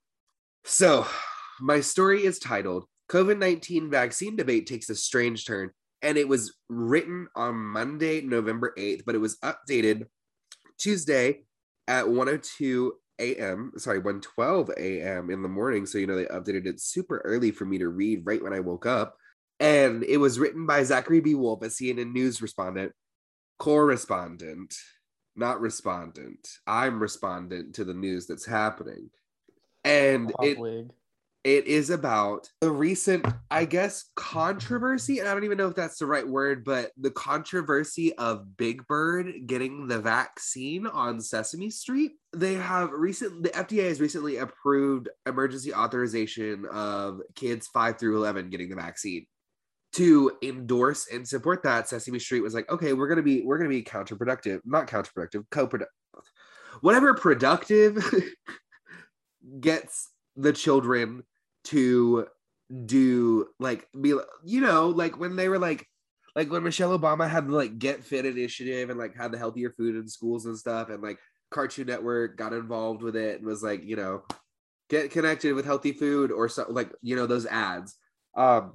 So, 0.64 1.06
my 1.60 1.80
story 1.80 2.24
is 2.24 2.38
titled 2.38 2.84
COVID 3.10 3.38
19 3.38 3.90
Vaccine 3.90 4.36
Debate 4.36 4.66
Takes 4.66 4.90
a 4.90 4.94
Strange 4.94 5.46
Turn. 5.46 5.70
And 6.02 6.16
it 6.16 6.28
was 6.28 6.54
written 6.68 7.28
on 7.34 7.56
Monday, 7.56 8.22
November 8.22 8.72
8th, 8.78 9.02
but 9.04 9.14
it 9.14 9.18
was 9.18 9.36
updated 9.38 10.04
Tuesday 10.78 11.44
at 11.90 12.08
102 12.08 12.92
a.m. 13.18 13.72
Sorry, 13.76 13.98
112 13.98 14.70
a.m. 14.78 15.28
in 15.28 15.42
the 15.42 15.48
morning. 15.48 15.86
So, 15.86 15.98
you 15.98 16.06
know, 16.06 16.14
they 16.14 16.26
updated 16.26 16.66
it 16.66 16.80
super 16.80 17.20
early 17.24 17.50
for 17.50 17.64
me 17.64 17.78
to 17.78 17.88
read 17.88 18.22
right 18.24 18.42
when 18.42 18.54
I 18.54 18.60
woke 18.60 18.86
up. 18.86 19.16
And 19.58 20.04
it 20.04 20.16
was 20.16 20.38
written 20.38 20.66
by 20.66 20.84
Zachary 20.84 21.20
B. 21.20 21.34
Wolf, 21.34 21.62
a 21.62 21.66
CNN 21.66 22.12
News 22.12 22.40
respondent, 22.40 22.92
correspondent, 23.58 24.74
not 25.34 25.60
respondent. 25.60 26.48
I'm 26.64 27.00
respondent 27.00 27.74
to 27.74 27.84
the 27.84 27.92
news 27.92 28.28
that's 28.28 28.46
happening. 28.46 29.10
And 29.84 30.32
Pop 30.32 30.46
it 30.46 30.58
wig. 30.58 30.90
It 31.42 31.66
is 31.66 31.88
about 31.88 32.50
the 32.60 32.70
recent, 32.70 33.26
I 33.50 33.64
guess, 33.64 34.10
controversy. 34.14 35.20
And 35.20 35.28
I 35.28 35.32
don't 35.32 35.44
even 35.44 35.56
know 35.56 35.68
if 35.68 35.74
that's 35.74 35.98
the 35.98 36.06
right 36.06 36.26
word, 36.26 36.64
but 36.64 36.92
the 36.98 37.10
controversy 37.10 38.16
of 38.18 38.56
Big 38.58 38.86
Bird 38.86 39.32
getting 39.46 39.86
the 39.86 40.00
vaccine 40.00 40.86
on 40.86 41.20
Sesame 41.20 41.70
Street. 41.70 42.12
They 42.34 42.54
have 42.54 42.90
recent, 42.92 43.42
the 43.42 43.48
FDA 43.50 43.88
has 43.88 44.00
recently 44.00 44.36
approved 44.36 45.08
emergency 45.26 45.72
authorization 45.72 46.66
of 46.70 47.20
kids 47.34 47.68
five 47.68 47.98
through 47.98 48.18
11 48.18 48.50
getting 48.50 48.68
the 48.68 48.76
vaccine. 48.76 49.24
To 49.94 50.32
endorse 50.42 51.08
and 51.12 51.26
support 51.26 51.62
that, 51.64 51.88
Sesame 51.88 52.18
Street 52.18 52.42
was 52.42 52.54
like, 52.54 52.70
okay, 52.70 52.92
we're 52.92 53.08
gonna 53.08 53.22
be, 53.22 53.42
we're 53.42 53.58
gonna 53.58 53.70
be 53.70 53.82
counterproductive, 53.82 54.60
not 54.64 54.86
counterproductive, 54.86 55.44
co-productive, 55.50 55.88
whatever 56.80 57.14
productive 57.14 57.98
gets 59.60 60.10
the 60.36 60.52
children 60.52 61.24
to 61.64 62.26
do 62.84 63.48
like 63.58 63.88
be 64.00 64.14
you 64.44 64.60
know 64.60 64.88
like 64.88 65.18
when 65.18 65.36
they 65.36 65.48
were 65.48 65.58
like 65.58 65.86
like 66.36 66.50
when 66.50 66.62
Michelle 66.62 66.96
Obama 66.96 67.28
had 67.28 67.48
the 67.48 67.54
like 67.54 67.78
get 67.78 68.04
fit 68.04 68.26
initiative 68.26 68.90
and 68.90 68.98
like 68.98 69.16
had 69.16 69.32
the 69.32 69.38
healthier 69.38 69.70
food 69.70 69.96
in 69.96 70.08
schools 70.08 70.46
and 70.46 70.56
stuff 70.56 70.88
and 70.88 71.02
like 71.02 71.18
Cartoon 71.50 71.86
Network 71.86 72.36
got 72.36 72.52
involved 72.52 73.02
with 73.02 73.16
it 73.16 73.38
and 73.38 73.46
was 73.46 73.62
like 73.62 73.84
you 73.84 73.96
know 73.96 74.22
get 74.88 75.10
connected 75.10 75.54
with 75.54 75.64
healthy 75.64 75.92
food 75.92 76.30
or 76.30 76.48
so 76.48 76.66
like 76.68 76.92
you 77.02 77.16
know 77.16 77.26
those 77.26 77.46
ads 77.46 77.96
um 78.36 78.72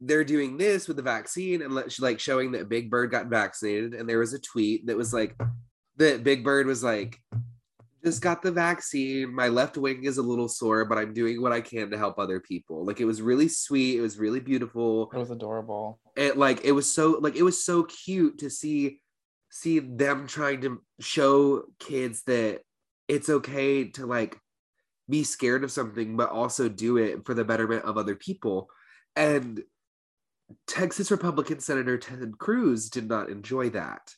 they're 0.00 0.24
doing 0.24 0.56
this 0.56 0.88
with 0.88 0.96
the 0.96 1.02
vaccine 1.02 1.62
and 1.62 1.74
like 1.74 2.20
showing 2.20 2.52
that 2.52 2.68
Big 2.68 2.90
Bird 2.90 3.10
got 3.10 3.26
vaccinated. 3.26 3.94
And 3.94 4.08
there 4.08 4.18
was 4.18 4.34
a 4.34 4.38
tweet 4.38 4.86
that 4.86 4.96
was 4.96 5.12
like, 5.12 5.36
that 5.96 6.22
Big 6.22 6.44
Bird 6.44 6.66
was 6.66 6.84
like, 6.84 7.20
just 8.06 8.22
got 8.22 8.40
the 8.40 8.52
vaccine. 8.52 9.34
My 9.34 9.48
left 9.48 9.76
wing 9.76 10.04
is 10.04 10.18
a 10.18 10.22
little 10.22 10.48
sore, 10.48 10.84
but 10.84 10.96
I'm 10.96 11.12
doing 11.12 11.42
what 11.42 11.50
I 11.50 11.60
can 11.60 11.90
to 11.90 11.98
help 11.98 12.20
other 12.20 12.38
people. 12.38 12.86
Like 12.86 13.00
it 13.00 13.04
was 13.04 13.20
really 13.20 13.48
sweet. 13.48 13.98
It 13.98 14.00
was 14.00 14.16
really 14.16 14.38
beautiful. 14.38 15.10
It 15.12 15.18
was 15.18 15.32
adorable. 15.32 15.98
It 16.14 16.38
like 16.38 16.64
it 16.64 16.70
was 16.70 16.92
so 16.92 17.18
like 17.20 17.34
it 17.34 17.42
was 17.42 17.64
so 17.64 17.82
cute 17.82 18.38
to 18.38 18.48
see 18.48 19.00
see 19.50 19.80
them 19.80 20.28
trying 20.28 20.60
to 20.60 20.80
show 21.00 21.64
kids 21.80 22.22
that 22.28 22.60
it's 23.08 23.28
okay 23.28 23.88
to 23.90 24.06
like 24.06 24.38
be 25.08 25.24
scared 25.24 25.64
of 25.64 25.72
something, 25.72 26.16
but 26.16 26.30
also 26.30 26.68
do 26.68 26.98
it 26.98 27.26
for 27.26 27.34
the 27.34 27.44
betterment 27.44 27.84
of 27.86 27.98
other 27.98 28.14
people. 28.14 28.68
And 29.16 29.64
Texas 30.68 31.10
Republican 31.10 31.58
Senator 31.58 31.98
Ted 31.98 32.38
Cruz 32.38 32.88
did 32.88 33.08
not 33.08 33.30
enjoy 33.30 33.70
that. 33.70 34.14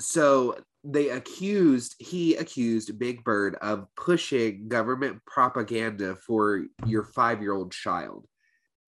So 0.00 0.56
they 0.86 1.10
accused, 1.10 1.96
he 1.98 2.36
accused 2.36 2.98
Big 2.98 3.24
Bird 3.24 3.56
of 3.56 3.86
pushing 3.96 4.68
government 4.68 5.20
propaganda 5.26 6.16
for 6.26 6.64
your 6.86 7.02
five 7.02 7.42
year 7.42 7.52
old 7.52 7.72
child. 7.72 8.26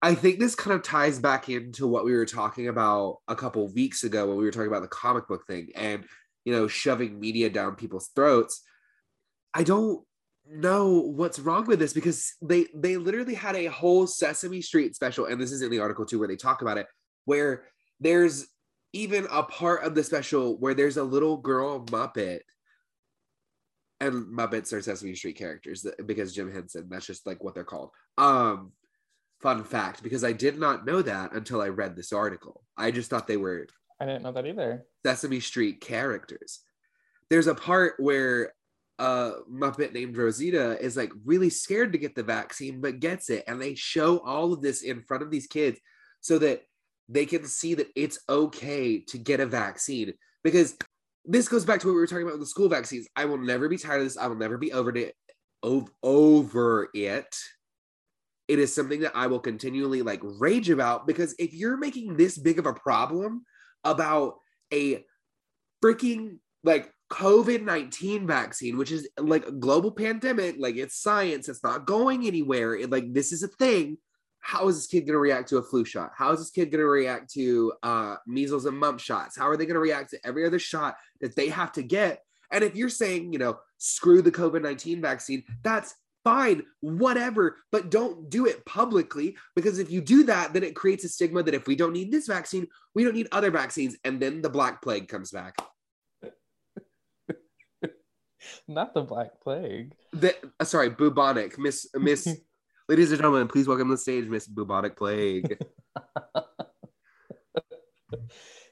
I 0.01 0.15
think 0.15 0.39
this 0.39 0.55
kind 0.55 0.73
of 0.73 0.81
ties 0.81 1.19
back 1.19 1.49
into 1.49 1.85
what 1.85 2.05
we 2.05 2.13
were 2.13 2.25
talking 2.25 2.69
about 2.69 3.17
a 3.27 3.35
couple 3.35 3.67
weeks 3.73 4.05
ago 4.05 4.27
when 4.27 4.37
we 4.37 4.45
were 4.45 4.51
talking 4.51 4.69
about 4.69 4.81
the 4.81 4.87
comic 4.87 5.27
book 5.27 5.45
thing 5.45 5.69
and, 5.75 6.05
you 6.45 6.53
know, 6.53 6.67
shoving 6.67 7.19
media 7.19 7.49
down 7.49 7.75
people's 7.75 8.09
throats. 8.15 8.61
I 9.53 9.63
don't 9.63 10.01
know 10.49 11.01
what's 11.01 11.37
wrong 11.39 11.65
with 11.65 11.79
this 11.79 11.91
because 11.91 12.33
they 12.41 12.67
they 12.73 12.95
literally 12.95 13.33
had 13.33 13.57
a 13.57 13.65
whole 13.65 14.07
Sesame 14.07 14.61
Street 14.61 14.95
special, 14.95 15.25
and 15.25 15.39
this 15.39 15.51
is 15.51 15.61
in 15.61 15.69
the 15.69 15.79
article 15.79 16.05
too, 16.05 16.17
where 16.17 16.29
they 16.29 16.37
talk 16.37 16.61
about 16.61 16.77
it, 16.77 16.87
where 17.25 17.65
there's 17.99 18.47
even 18.93 19.27
a 19.31 19.43
part 19.43 19.83
of 19.83 19.95
the 19.95 20.03
special 20.03 20.57
where 20.57 20.73
there's 20.73 20.97
a 20.97 21.03
little 21.03 21.37
girl 21.37 21.85
Muppet, 21.85 22.41
and 23.99 24.25
Muppets 24.27 24.73
are 24.73 24.81
Sesame 24.81 25.15
Street 25.15 25.37
characters 25.37 25.85
because 26.05 26.33
Jim 26.33 26.51
Henson, 26.51 26.87
that's 26.89 27.05
just 27.05 27.27
like 27.27 27.43
what 27.43 27.53
they're 27.53 27.63
called. 27.63 27.91
Um, 28.17 28.71
fun 29.41 29.63
fact, 29.63 30.03
because 30.03 30.23
I 30.23 30.31
did 30.31 30.57
not 30.57 30.85
know 30.85 31.01
that 31.01 31.33
until 31.33 31.61
I 31.61 31.67
read 31.67 31.95
this 31.95 32.13
article. 32.13 32.63
I 32.77 32.91
just 32.91 33.09
thought 33.09 33.27
they 33.27 33.37
were. 33.37 33.67
I 33.99 34.05
didn't 34.05 34.23
know 34.23 34.31
that 34.31 34.47
either. 34.47 34.85
Sesame 35.05 35.39
Street 35.39 35.81
characters. 35.81 36.61
There's 37.29 37.47
a 37.47 37.55
part 37.55 37.95
where 37.99 38.53
a 38.97 39.33
Muppet 39.51 39.93
named 39.93 40.17
Rosita 40.17 40.77
is 40.83 40.97
like 40.97 41.11
really 41.25 41.49
scared 41.49 41.91
to 41.93 41.97
get 41.97 42.15
the 42.15 42.23
vaccine, 42.23 42.81
but 42.81 42.99
gets 42.99 43.29
it. 43.29 43.43
And 43.47 43.61
they 43.61 43.75
show 43.75 44.19
all 44.19 44.53
of 44.53 44.61
this 44.61 44.81
in 44.81 45.01
front 45.03 45.23
of 45.23 45.31
these 45.31 45.47
kids 45.47 45.79
so 46.21 46.39
that 46.39 46.63
they 47.09 47.25
can 47.25 47.43
see 47.45 47.73
that 47.73 47.87
it's 47.95 48.19
okay 48.29 48.99
to 48.99 49.17
get 49.17 49.39
a 49.39 49.45
vaccine. 49.45 50.13
Because 50.43 50.77
this 51.25 51.47
goes 51.47 51.65
back 51.65 51.81
to 51.81 51.87
what 51.87 51.93
we 51.93 51.99
were 51.99 52.07
talking 52.07 52.23
about 52.23 52.33
with 52.33 52.41
the 52.41 52.47
school 52.47 52.69
vaccines. 52.69 53.07
I 53.15 53.25
will 53.25 53.37
never 53.37 53.67
be 53.67 53.77
tired 53.77 53.99
of 53.99 54.05
this. 54.05 54.17
I 54.17 54.27
will 54.27 54.35
never 54.35 54.57
be 54.57 54.71
over 54.71 54.95
it. 54.95 55.15
Over 55.63 56.89
it. 56.93 57.35
It 58.47 58.59
is 58.59 58.73
something 58.73 59.01
that 59.01 59.15
I 59.15 59.27
will 59.27 59.39
continually 59.39 60.01
like 60.01 60.21
rage 60.23 60.69
about 60.69 61.05
because 61.05 61.35
if 61.37 61.53
you're 61.53 61.77
making 61.77 62.15
this 62.15 62.37
big 62.37 62.57
of 62.57 62.65
a 62.65 62.73
problem 62.73 63.43
about 63.83 64.35
a 64.73 65.03
freaking 65.83 66.37
like 66.63 66.91
COVID 67.11 67.63
19 67.63 68.27
vaccine, 68.27 68.77
which 68.77 68.91
is 68.91 69.07
like 69.19 69.47
a 69.47 69.51
global 69.51 69.91
pandemic, 69.91 70.55
like 70.57 70.77
it's 70.77 71.01
science, 71.01 71.49
it's 71.49 71.63
not 71.63 71.85
going 71.85 72.25
anywhere. 72.25 72.75
It, 72.75 72.89
like, 72.89 73.13
this 73.13 73.31
is 73.31 73.43
a 73.43 73.47
thing. 73.47 73.97
How 74.39 74.67
is 74.67 74.75
this 74.75 74.87
kid 74.87 75.01
going 75.01 75.13
to 75.13 75.19
react 75.19 75.49
to 75.49 75.57
a 75.57 75.63
flu 75.63 75.85
shot? 75.85 76.11
How 76.15 76.31
is 76.31 76.39
this 76.39 76.49
kid 76.49 76.71
going 76.71 76.81
to 76.81 76.87
react 76.87 77.31
to 77.33 77.73
uh, 77.83 78.15
measles 78.25 78.65
and 78.65 78.77
mumps 78.77 79.03
shots? 79.03 79.37
How 79.37 79.47
are 79.47 79.57
they 79.57 79.65
going 79.65 79.75
to 79.75 79.81
react 79.81 80.11
to 80.11 80.19
every 80.25 80.45
other 80.45 80.59
shot 80.59 80.97
that 81.21 81.35
they 81.35 81.49
have 81.49 81.71
to 81.73 81.83
get? 81.83 82.23
And 82.51 82.63
if 82.63 82.75
you're 82.75 82.89
saying, 82.89 83.33
you 83.33 83.39
know, 83.39 83.59
screw 83.77 84.21
the 84.21 84.31
COVID 84.31 84.61
19 84.61 85.01
vaccine, 85.01 85.43
that's 85.63 85.93
fine, 86.23 86.63
whatever, 86.81 87.57
but 87.71 87.89
don't 87.89 88.29
do 88.29 88.45
it 88.45 88.65
publicly 88.65 89.35
because 89.55 89.79
if 89.79 89.89
you 89.91 90.01
do 90.01 90.23
that, 90.23 90.53
then 90.53 90.63
it 90.63 90.75
creates 90.75 91.03
a 91.03 91.09
stigma 91.09 91.43
that 91.43 91.53
if 91.53 91.67
we 91.67 91.75
don't 91.75 91.93
need 91.93 92.11
this 92.11 92.27
vaccine, 92.27 92.67
we 92.95 93.03
don't 93.03 93.15
need 93.15 93.27
other 93.31 93.51
vaccines. 93.51 93.95
And 94.03 94.19
then 94.19 94.41
the 94.41 94.49
Black 94.49 94.81
Plague 94.81 95.07
comes 95.07 95.31
back. 95.31 95.55
Not 98.67 98.93
the 98.93 99.01
Black 99.01 99.39
Plague. 99.41 99.93
The, 100.13 100.35
uh, 100.59 100.65
sorry, 100.65 100.89
bubonic. 100.89 101.57
Miss 101.57 101.87
Miss 101.95 102.27
Ladies 102.89 103.11
and 103.11 103.19
gentlemen, 103.19 103.47
please 103.47 103.67
welcome 103.67 103.87
to 103.87 103.93
the 103.93 103.99
stage 103.99 104.27
Miss 104.27 104.47
Bubonic 104.47 104.97
Plague. 104.97 105.59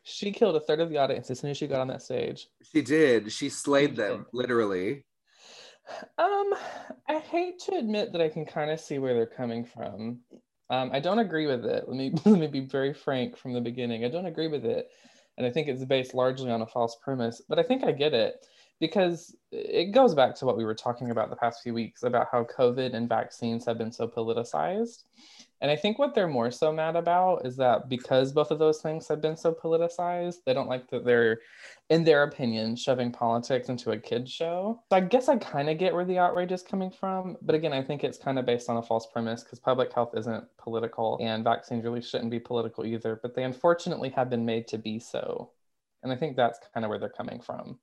she 0.04 0.32
killed 0.32 0.56
a 0.56 0.60
third 0.60 0.80
of 0.80 0.90
the 0.90 0.98
audience 0.98 1.30
as 1.30 1.40
soon 1.40 1.52
as 1.52 1.58
she 1.58 1.68
got 1.68 1.82
on 1.82 1.88
that 1.90 2.02
stage. 2.02 2.48
She 2.64 2.82
did. 2.82 3.32
She 3.32 3.50
slayed 3.50 3.92
she 3.92 3.98
them, 3.98 4.26
literally. 4.34 5.06
Um, 6.18 6.56
I 7.08 7.20
hate 7.30 7.60
to 7.66 7.76
admit 7.76 8.12
that 8.14 8.22
I 8.22 8.30
can 8.30 8.44
kind 8.44 8.72
of 8.72 8.80
see 8.80 8.98
where 8.98 9.14
they're 9.14 9.28
coming 9.28 9.64
from. 9.64 10.22
Um, 10.72 10.90
I 10.92 11.00
don't 11.00 11.20
agree 11.20 11.46
with 11.46 11.64
it. 11.66 11.84
Let 11.88 11.96
me 11.96 12.12
let 12.26 12.40
me 12.40 12.48
be 12.48 12.62
very 12.62 12.96
frank 12.96 13.38
from 13.38 13.54
the 13.54 13.62
beginning. 13.62 14.04
I 14.04 14.10
don't 14.10 14.26
agree 14.26 14.48
with 14.48 14.66
it, 14.66 14.88
and 15.38 15.46
I 15.46 15.52
think 15.52 15.68
it's 15.68 15.86
based 15.86 16.16
largely 16.16 16.50
on 16.50 16.64
a 16.64 16.68
false 16.68 16.98
premise. 17.04 17.44
But 17.48 17.60
I 17.60 17.64
think 17.64 17.84
I 17.84 17.92
get 17.92 18.16
it 18.16 18.44
because 18.80 19.36
it 19.52 19.92
goes 19.92 20.14
back 20.14 20.36
to 20.36 20.46
what 20.46 20.58
we 20.58 20.66
were 20.66 20.76
talking 20.76 21.10
about 21.10 21.30
the 21.30 21.36
past 21.36 21.64
few 21.64 21.74
weeks 21.74 22.04
about 22.04 22.28
how 22.32 22.44
COVID 22.44 22.94
and 22.94 23.10
vaccines 23.10 23.66
have 23.66 23.78
been 23.78 23.92
so 23.92 24.08
politicized. 24.08 25.04
And 25.60 25.72
I 25.72 25.76
think 25.76 25.98
what 25.98 26.14
they're 26.14 26.28
more 26.28 26.52
so 26.52 26.72
mad 26.72 26.96
about 26.96 27.44
is 27.44 27.56
that 27.58 27.90
because 27.90 28.32
both 28.32 28.52
of 28.52 28.60
those 28.60 28.80
things 28.80 29.08
have 29.08 29.22
been 29.22 29.36
so 29.36 29.52
politicized, 29.52 30.44
they 30.46 30.54
don't 30.54 30.70
like 30.70 30.88
that 30.92 31.04
they're, 31.04 31.40
in 31.90 32.04
their 32.04 32.24
opinion, 32.24 32.76
shoving 32.76 33.12
politics 33.12 33.68
into 33.68 33.90
a 33.90 33.98
kid's 33.98 34.32
show. 34.32 34.84
So 34.92 34.98
I 34.98 35.00
guess 35.00 35.30
I 35.30 35.38
kind 35.38 35.70
of 35.70 35.80
get 35.80 35.96
where 35.96 36.06
the 36.06 36.20
outrage 36.20 36.52
is 36.52 36.62
coming 36.62 36.92
from. 36.92 37.38
But 37.42 37.56
again, 37.56 37.74
I 37.74 37.82
think 37.82 38.04
it's 38.04 38.20
kind 38.20 38.38
of 38.38 38.46
based 38.46 38.70
on 38.70 38.78
a 38.78 38.84
false 38.84 39.08
premise 39.08 39.44
because 39.44 39.58
public 39.58 39.92
health 39.92 40.12
isn't 40.16 40.46
political 40.60 41.18
and 41.20 41.44
vaccines 41.44 41.84
really 41.84 42.04
shouldn't 42.04 42.30
be 42.30 42.40
political 42.40 42.86
either. 42.86 43.20
But 43.24 43.34
they 43.34 43.44
unfortunately 43.44 44.10
have 44.10 44.30
been 44.30 44.46
made 44.46 44.68
to 44.68 44.78
be 44.78 45.00
so. 45.00 45.54
And 46.04 46.14
I 46.14 46.16
think 46.16 46.36
that's 46.36 46.60
kind 46.72 46.86
of 46.86 46.90
where 46.90 47.00
they're 47.00 47.10
coming 47.10 47.42
from 47.42 47.80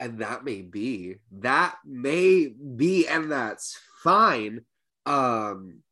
and 0.00 0.18
that 0.18 0.44
may 0.44 0.62
be 0.62 1.16
that 1.40 1.76
may 1.84 2.48
be 2.48 3.06
and 3.08 3.30
that's 3.30 3.78
fine. 4.02 4.62
Um 5.06 5.82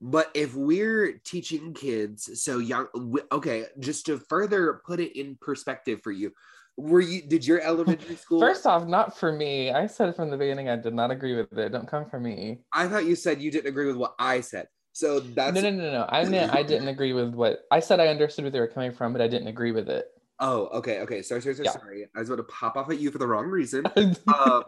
but 0.00 0.30
if 0.34 0.54
we're 0.54 1.20
teaching 1.24 1.74
kids 1.74 2.40
so 2.42 2.58
young 2.58 2.86
okay 3.32 3.64
just 3.80 4.06
to 4.06 4.18
further 4.18 4.80
put 4.86 5.00
it 5.00 5.18
in 5.18 5.36
perspective 5.40 6.00
for 6.02 6.12
you 6.12 6.32
were 6.76 7.00
you 7.00 7.20
did 7.22 7.44
your 7.44 7.60
elementary 7.60 8.14
school 8.24 8.40
first 8.40 8.64
off 8.66 8.86
not 8.86 9.18
for 9.18 9.32
me. 9.32 9.70
I 9.72 9.86
said 9.88 10.14
from 10.14 10.30
the 10.30 10.36
beginning 10.36 10.68
i 10.68 10.76
did 10.76 10.94
not 10.94 11.10
agree 11.10 11.34
with 11.34 11.56
it. 11.58 11.72
Don't 11.72 11.88
come 11.88 12.06
for 12.06 12.20
me. 12.20 12.60
I 12.72 12.86
thought 12.86 13.06
you 13.06 13.16
said 13.16 13.42
you 13.42 13.50
didn't 13.50 13.68
agree 13.68 13.86
with 13.86 13.96
what 13.96 14.14
i 14.18 14.40
said. 14.40 14.68
So 14.92 15.20
that's 15.20 15.54
no 15.54 15.60
no 15.60 15.70
no 15.70 15.92
no. 15.92 16.06
I 16.08 16.24
meant 16.24 16.54
i 16.54 16.62
didn't 16.62 16.88
agree 16.94 17.12
with 17.12 17.34
what 17.34 17.60
i 17.70 17.80
said 17.80 18.00
i 18.00 18.08
understood 18.08 18.44
where 18.44 18.50
they 18.50 18.60
were 18.60 18.68
coming 18.68 18.92
from 18.92 19.12
but 19.12 19.22
i 19.22 19.28
didn't 19.28 19.48
agree 19.48 19.72
with 19.72 19.88
it 19.88 20.06
Oh, 20.40 20.66
okay, 20.78 21.00
okay. 21.00 21.22
Sorry, 21.22 21.42
sorry, 21.42 21.54
sorry, 21.56 21.66
yeah. 21.66 21.72
sorry. 21.72 22.06
I 22.14 22.18
was 22.20 22.28
about 22.28 22.36
to 22.36 22.54
pop 22.54 22.76
off 22.76 22.90
at 22.90 23.00
you 23.00 23.10
for 23.10 23.18
the 23.18 23.26
wrong 23.26 23.46
reason. 23.46 23.84
um, 24.26 24.64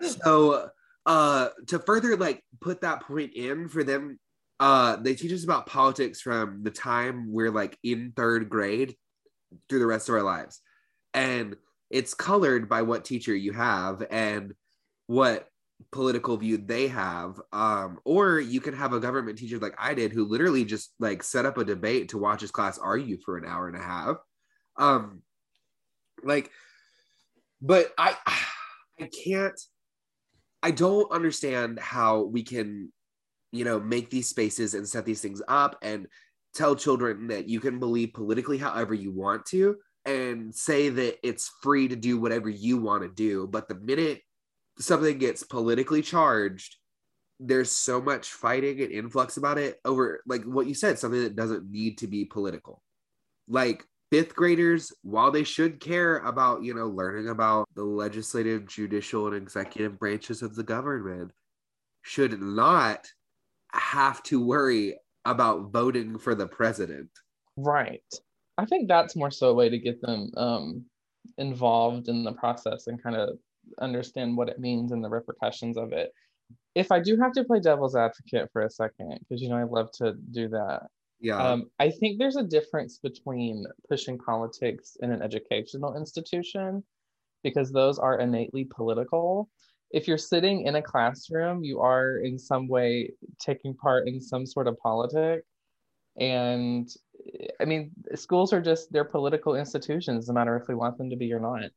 so, 0.00 0.70
uh, 1.04 1.48
to 1.68 1.78
further 1.78 2.16
like 2.16 2.42
put 2.60 2.80
that 2.80 3.02
point 3.02 3.34
in 3.34 3.68
for 3.68 3.84
them, 3.84 4.18
uh, 4.58 4.96
they 4.96 5.14
teach 5.14 5.32
us 5.32 5.44
about 5.44 5.66
politics 5.66 6.20
from 6.20 6.62
the 6.62 6.70
time 6.70 7.30
we're 7.30 7.50
like 7.50 7.78
in 7.82 8.12
third 8.16 8.48
grade 8.48 8.96
through 9.68 9.78
the 9.78 9.86
rest 9.86 10.08
of 10.08 10.16
our 10.16 10.22
lives, 10.22 10.60
and 11.14 11.56
it's 11.90 12.14
colored 12.14 12.68
by 12.68 12.82
what 12.82 13.04
teacher 13.04 13.34
you 13.34 13.52
have 13.52 14.04
and 14.10 14.54
what 15.06 15.48
political 15.92 16.36
view 16.38 16.56
they 16.56 16.88
have 16.88 17.38
um 17.52 17.98
or 18.04 18.40
you 18.40 18.60
can 18.62 18.74
have 18.74 18.94
a 18.94 19.00
government 19.00 19.36
teacher 19.36 19.58
like 19.58 19.74
i 19.78 19.92
did 19.92 20.10
who 20.10 20.24
literally 20.24 20.64
just 20.64 20.94
like 20.98 21.22
set 21.22 21.44
up 21.44 21.58
a 21.58 21.64
debate 21.64 22.08
to 22.08 22.18
watch 22.18 22.40
his 22.40 22.50
class 22.50 22.78
argue 22.78 23.18
for 23.22 23.36
an 23.36 23.44
hour 23.44 23.68
and 23.68 23.76
a 23.76 23.82
half 23.82 24.16
um, 24.78 25.22
like, 26.22 26.50
but 27.60 27.92
I, 27.98 28.16
I 29.00 29.08
can't, 29.24 29.58
I 30.62 30.70
don't 30.70 31.10
understand 31.12 31.78
how 31.78 32.22
we 32.22 32.42
can, 32.42 32.92
you 33.52 33.64
know, 33.64 33.80
make 33.80 34.10
these 34.10 34.28
spaces 34.28 34.74
and 34.74 34.88
set 34.88 35.04
these 35.04 35.20
things 35.20 35.42
up 35.48 35.76
and 35.82 36.06
tell 36.54 36.74
children 36.74 37.28
that 37.28 37.48
you 37.48 37.60
can 37.60 37.78
believe 37.78 38.14
politically 38.14 38.58
however 38.58 38.94
you 38.94 39.12
want 39.12 39.44
to 39.46 39.76
and 40.04 40.54
say 40.54 40.88
that 40.88 41.18
it's 41.22 41.52
free 41.62 41.88
to 41.88 41.96
do 41.96 42.18
whatever 42.18 42.48
you 42.48 42.78
want 42.78 43.02
to 43.02 43.08
do. 43.08 43.46
But 43.46 43.68
the 43.68 43.74
minute 43.74 44.22
something 44.78 45.18
gets 45.18 45.42
politically 45.42 46.02
charged, 46.02 46.76
there's 47.38 47.70
so 47.70 48.00
much 48.00 48.30
fighting 48.30 48.80
and 48.80 48.90
influx 48.90 49.36
about 49.36 49.58
it 49.58 49.78
over 49.84 50.22
like 50.26 50.44
what 50.44 50.66
you 50.66 50.74
said, 50.74 50.98
something 50.98 51.22
that 51.22 51.36
doesn't 51.36 51.70
need 51.70 51.98
to 51.98 52.06
be 52.06 52.24
political. 52.24 52.82
Like 53.48 53.84
fifth 54.10 54.34
graders, 54.34 54.92
while 55.02 55.30
they 55.30 55.44
should 55.44 55.80
care 55.80 56.18
about, 56.18 56.62
you 56.62 56.74
know, 56.74 56.88
learning 56.88 57.28
about 57.28 57.68
the 57.74 57.84
legislative, 57.84 58.66
judicial, 58.66 59.26
and 59.26 59.36
executive 59.36 59.98
branches 59.98 60.42
of 60.42 60.54
the 60.54 60.62
government, 60.62 61.32
should 62.02 62.40
not 62.40 63.06
have 63.72 64.22
to 64.22 64.44
worry 64.44 64.98
about 65.24 65.72
voting 65.72 66.18
for 66.18 66.34
the 66.34 66.46
president. 66.46 67.10
Right. 67.56 68.02
I 68.58 68.64
think 68.64 68.88
that's 68.88 69.16
more 69.16 69.30
so 69.30 69.50
a 69.50 69.54
way 69.54 69.68
to 69.68 69.78
get 69.78 70.00
them 70.00 70.30
um, 70.36 70.84
involved 71.38 72.08
in 72.08 72.24
the 72.24 72.32
process 72.32 72.86
and 72.86 73.02
kind 73.02 73.16
of 73.16 73.38
understand 73.80 74.36
what 74.36 74.48
it 74.48 74.60
means 74.60 74.92
and 74.92 75.02
the 75.02 75.08
repercussions 75.08 75.76
of 75.76 75.92
it. 75.92 76.12
If 76.74 76.92
I 76.92 77.00
do 77.00 77.16
have 77.16 77.32
to 77.32 77.44
play 77.44 77.60
devil's 77.60 77.96
advocate 77.96 78.50
for 78.52 78.62
a 78.62 78.70
second, 78.70 79.18
because 79.20 79.42
you 79.42 79.48
know 79.48 79.56
I 79.56 79.64
love 79.64 79.90
to 79.92 80.14
do 80.30 80.48
that. 80.50 80.84
Yeah. 81.20 81.36
Um, 81.36 81.70
I 81.78 81.90
think 81.90 82.18
there's 82.18 82.36
a 82.36 82.42
difference 82.42 82.98
between 82.98 83.64
pushing 83.88 84.18
politics 84.18 84.96
in 85.00 85.10
an 85.10 85.22
educational 85.22 85.96
institution, 85.96 86.84
because 87.42 87.72
those 87.72 87.98
are 87.98 88.18
innately 88.18 88.64
political. 88.64 89.48
If 89.92 90.08
you're 90.08 90.18
sitting 90.18 90.66
in 90.66 90.76
a 90.76 90.82
classroom, 90.82 91.62
you 91.62 91.80
are 91.80 92.18
in 92.18 92.38
some 92.38 92.68
way 92.68 93.12
taking 93.38 93.74
part 93.74 94.08
in 94.08 94.20
some 94.20 94.44
sort 94.44 94.66
of 94.66 94.78
politic. 94.78 95.44
And 96.18 96.88
I 97.60 97.64
mean, 97.66 97.92
schools 98.14 98.52
are 98.52 98.60
just, 98.60 98.92
they're 98.92 99.04
political 99.04 99.54
institutions, 99.54 100.28
no 100.28 100.34
matter 100.34 100.56
if 100.56 100.66
we 100.68 100.74
want 100.74 100.98
them 100.98 101.10
to 101.10 101.16
be 101.16 101.32
or 101.32 101.40
not. 101.40 101.70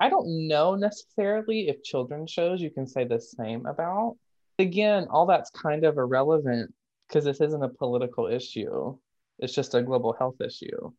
I 0.00 0.08
don't 0.08 0.48
know 0.48 0.74
necessarily 0.74 1.68
if 1.68 1.82
children's 1.82 2.30
shows 2.30 2.60
you 2.60 2.70
can 2.70 2.86
say 2.86 3.04
the 3.04 3.20
same 3.20 3.66
about. 3.66 4.16
Again, 4.58 5.06
all 5.10 5.26
that's 5.26 5.50
kind 5.50 5.84
of 5.84 5.98
irrelevant 5.98 6.72
because 7.12 7.24
this 7.24 7.40
isn't 7.40 7.62
a 7.62 7.68
political 7.68 8.26
issue. 8.26 8.96
It's 9.38 9.54
just 9.54 9.74
a 9.74 9.82
global 9.82 10.14
health 10.18 10.40
issue. 10.40 10.92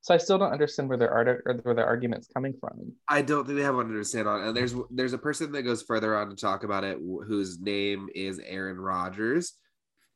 So 0.00 0.14
I 0.14 0.18
still 0.18 0.38
don't 0.38 0.52
understand 0.52 0.88
where 0.88 0.98
their 0.98 1.12
art 1.12 1.28
or 1.28 1.54
where 1.62 1.74
their 1.74 1.86
argument's 1.86 2.28
coming 2.28 2.54
from. 2.58 2.92
I 3.08 3.22
don't 3.22 3.44
think 3.46 3.58
they 3.58 3.64
have 3.64 3.74
one 3.74 3.86
to 3.86 3.92
understand 3.92 4.28
on. 4.28 4.42
And 4.42 4.56
there's 4.56 4.74
there's 4.90 5.12
a 5.12 5.18
person 5.18 5.52
that 5.52 5.62
goes 5.62 5.82
further 5.82 6.16
on 6.16 6.30
to 6.30 6.36
talk 6.36 6.64
about 6.64 6.84
it, 6.84 6.98
whose 6.98 7.60
name 7.60 8.08
is 8.14 8.40
Aaron 8.46 8.78
Rodgers, 8.78 9.54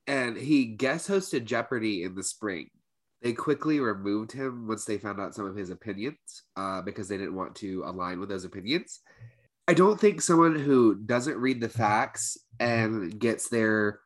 and 0.07 0.37
he 0.37 0.67
guest 0.67 1.09
hosted 1.09 1.45
Jeopardy 1.45 2.03
in 2.03 2.15
the 2.15 2.23
spring. 2.23 2.69
They 3.23 3.33
quickly 3.33 3.81
removed 3.81 4.33
him 4.33 4.69
once 4.69 4.85
they 4.85 4.99
found 4.99 5.19
out 5.19 5.35
some 5.35 5.47
of 5.47 5.57
his 5.57 5.71
opinions 5.71 6.19
uh, 6.57 6.83
because 6.83 7.09
they 7.09 7.17
didn't 7.17 7.35
want 7.35 7.55
to 7.57 7.83
align 7.87 8.21
with 8.21 8.29
those 8.29 8.45
opinions. 8.45 9.01
I 9.67 9.73
don't 9.73 9.99
think 9.99 10.21
someone 10.21 10.57
who 10.57 10.95
doesn't 10.95 11.39
read 11.39 11.63
the 11.63 11.71
facts 11.71 12.37
and 12.61 13.19
gets 13.19 13.49
their 13.49 14.01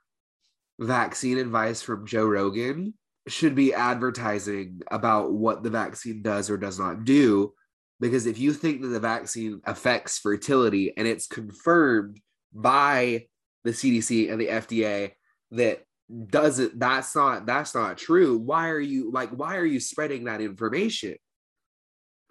vaccine 0.79 1.39
advice 1.39 1.83
from 1.83 2.07
Joe 2.07 2.27
Rogan 2.27 2.95
should 3.27 3.55
be 3.55 3.75
advertising 3.75 4.81
about 4.91 5.33
what 5.33 5.63
the 5.63 5.71
vaccine 5.71 6.23
does 6.23 6.51
or 6.51 6.57
does 6.57 6.79
not 6.79 7.05
do. 7.05 7.53
Because 8.01 8.27
if 8.27 8.39
you 8.39 8.53
think 8.53 8.81
that 8.83 8.89
the 8.89 9.01
vaccine 9.01 9.61
affects 9.65 10.19
fertility 10.19 10.93
and 10.97 11.07
it's 11.07 11.27
confirmed 11.27 12.21
by 12.53 13.27
the 13.65 13.71
CDC 13.71 14.31
and 14.31 14.41
the 14.41 14.47
FDA 14.47 15.13
that 15.51 15.85
doesn't 16.29 16.79
that's 16.79 17.15
not 17.15 17.45
that's 17.45 17.75
not 17.75 17.99
true 17.99 18.39
why 18.39 18.71
are 18.71 18.81
you 18.81 19.11
like 19.13 19.29
why 19.31 19.57
are 19.57 19.67
you 19.67 19.79
spreading 19.79 20.25
that 20.25 20.41
information 20.41 21.15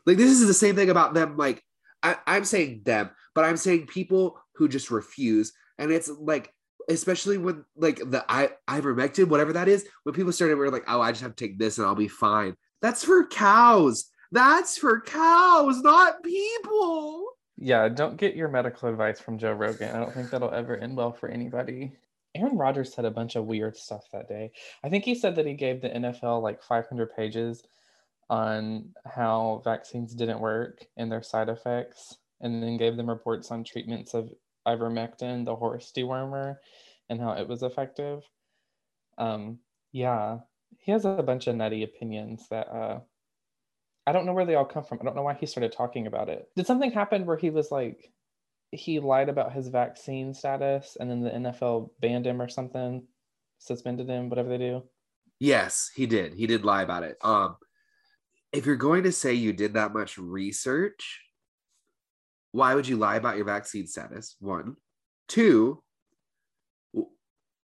like 0.07 0.17
this 0.17 0.31
is 0.31 0.47
the 0.47 0.53
same 0.53 0.75
thing 0.75 0.89
about 0.89 1.13
them 1.13 1.37
like 1.37 1.61
I, 2.01 2.17
i'm 2.25 2.43
saying 2.43 2.81
them 2.85 3.11
but 3.35 3.45
i'm 3.45 3.57
saying 3.57 3.85
people 3.85 4.39
who 4.55 4.67
just 4.67 4.89
refuse 4.89 5.53
and 5.77 5.91
it's 5.91 6.09
like 6.09 6.51
especially 6.87 7.37
when 7.37 7.65
like 7.75 7.97
the 7.97 8.25
I 8.29 8.51
ivermectin, 8.67 9.27
whatever 9.27 9.53
that 9.53 9.67
is, 9.67 9.87
when 10.03 10.15
people 10.15 10.31
started 10.31 10.55
were 10.55 10.71
like, 10.71 10.85
oh, 10.87 11.01
I 11.01 11.11
just 11.11 11.23
have 11.23 11.35
to 11.35 11.47
take 11.47 11.57
this 11.59 11.77
and 11.77 11.87
I'll 11.87 11.95
be 11.95 12.07
fine. 12.07 12.55
That's 12.81 13.03
for 13.03 13.25
cows. 13.27 14.11
That's 14.31 14.77
for 14.77 15.01
cows, 15.01 15.81
not 15.81 16.23
people. 16.23 17.25
Yeah, 17.57 17.89
don't 17.89 18.17
get 18.17 18.35
your 18.35 18.49
medical 18.49 18.89
advice 18.89 19.19
from 19.19 19.37
Joe 19.37 19.53
Rogan. 19.53 19.95
I 19.95 19.99
don't 19.99 20.13
think 20.13 20.29
that'll 20.29 20.53
ever 20.53 20.77
end 20.77 20.95
well 20.95 21.11
for 21.11 21.29
anybody. 21.29 21.93
Aaron 22.35 22.57
Rodgers 22.57 22.93
said 22.93 23.05
a 23.05 23.11
bunch 23.11 23.35
of 23.35 23.45
weird 23.45 23.75
stuff 23.75 24.03
that 24.13 24.27
day. 24.27 24.51
I 24.83 24.89
think 24.89 25.05
he 25.05 25.15
said 25.15 25.35
that 25.35 25.47
he 25.47 25.53
gave 25.53 25.81
the 25.81 25.89
NFL 25.89 26.43
like 26.43 26.61
500 26.61 27.15
pages 27.15 27.63
on 28.29 28.89
how 29.05 29.61
vaccines 29.63 30.13
didn't 30.13 30.39
work 30.39 30.85
and 30.97 31.11
their 31.11 31.23
side 31.23 31.49
effects, 31.49 32.17
and 32.41 32.61
then 32.61 32.77
gave 32.77 32.95
them 32.97 33.09
reports 33.09 33.49
on 33.49 33.63
treatments 33.63 34.13
of 34.13 34.29
ivermectin, 34.67 35.45
the 35.45 35.55
horse 35.55 35.91
dewormer, 35.95 36.57
and 37.09 37.19
how 37.19 37.31
it 37.31 37.47
was 37.47 37.63
effective. 37.63 38.23
Um, 39.17 39.59
yeah, 39.91 40.39
he 40.79 40.91
has 40.91 41.05
a 41.05 41.23
bunch 41.23 41.47
of 41.47 41.55
nutty 41.55 41.83
opinions 41.83 42.47
that 42.49 42.67
uh, 42.67 42.99
I 44.05 44.11
don't 44.11 44.25
know 44.25 44.33
where 44.33 44.45
they 44.45 44.55
all 44.55 44.65
come 44.65 44.83
from. 44.83 44.99
I 45.01 45.05
don't 45.05 45.15
know 45.15 45.23
why 45.23 45.33
he 45.33 45.45
started 45.45 45.71
talking 45.71 46.07
about 46.07 46.29
it. 46.29 46.47
Did 46.55 46.67
something 46.67 46.91
happen 46.91 47.25
where 47.25 47.37
he 47.37 47.49
was 47.49 47.71
like, 47.71 48.11
he 48.71 48.99
lied 48.99 49.29
about 49.29 49.53
his 49.53 49.69
vaccine 49.69 50.33
status 50.33 50.97
and 50.99 51.09
then 51.09 51.21
the 51.21 51.29
NFL 51.29 51.91
banned 51.99 52.27
him 52.27 52.41
or 52.41 52.49
something, 52.49 53.05
suspended 53.59 54.09
him, 54.09 54.29
whatever 54.29 54.49
they 54.49 54.57
do? 54.57 54.83
Yes, 55.39 55.91
he 55.95 56.05
did. 56.05 56.33
He 56.33 56.47
did 56.47 56.65
lie 56.65 56.83
about 56.83 57.03
it. 57.03 57.17
Um, 57.21 57.57
if 58.51 58.65
you're 58.65 58.75
going 58.75 59.03
to 59.03 59.11
say 59.11 59.33
you 59.33 59.53
did 59.53 59.73
that 59.73 59.93
much 59.93 60.17
research, 60.17 61.21
why 62.57 62.73
would 62.73 62.87
you 62.87 62.97
lie 62.97 63.17
about 63.17 63.35
your 63.35 63.45
vaccine 63.45 63.85
status? 63.85 64.35
One. 64.39 64.77
Two, 65.27 65.83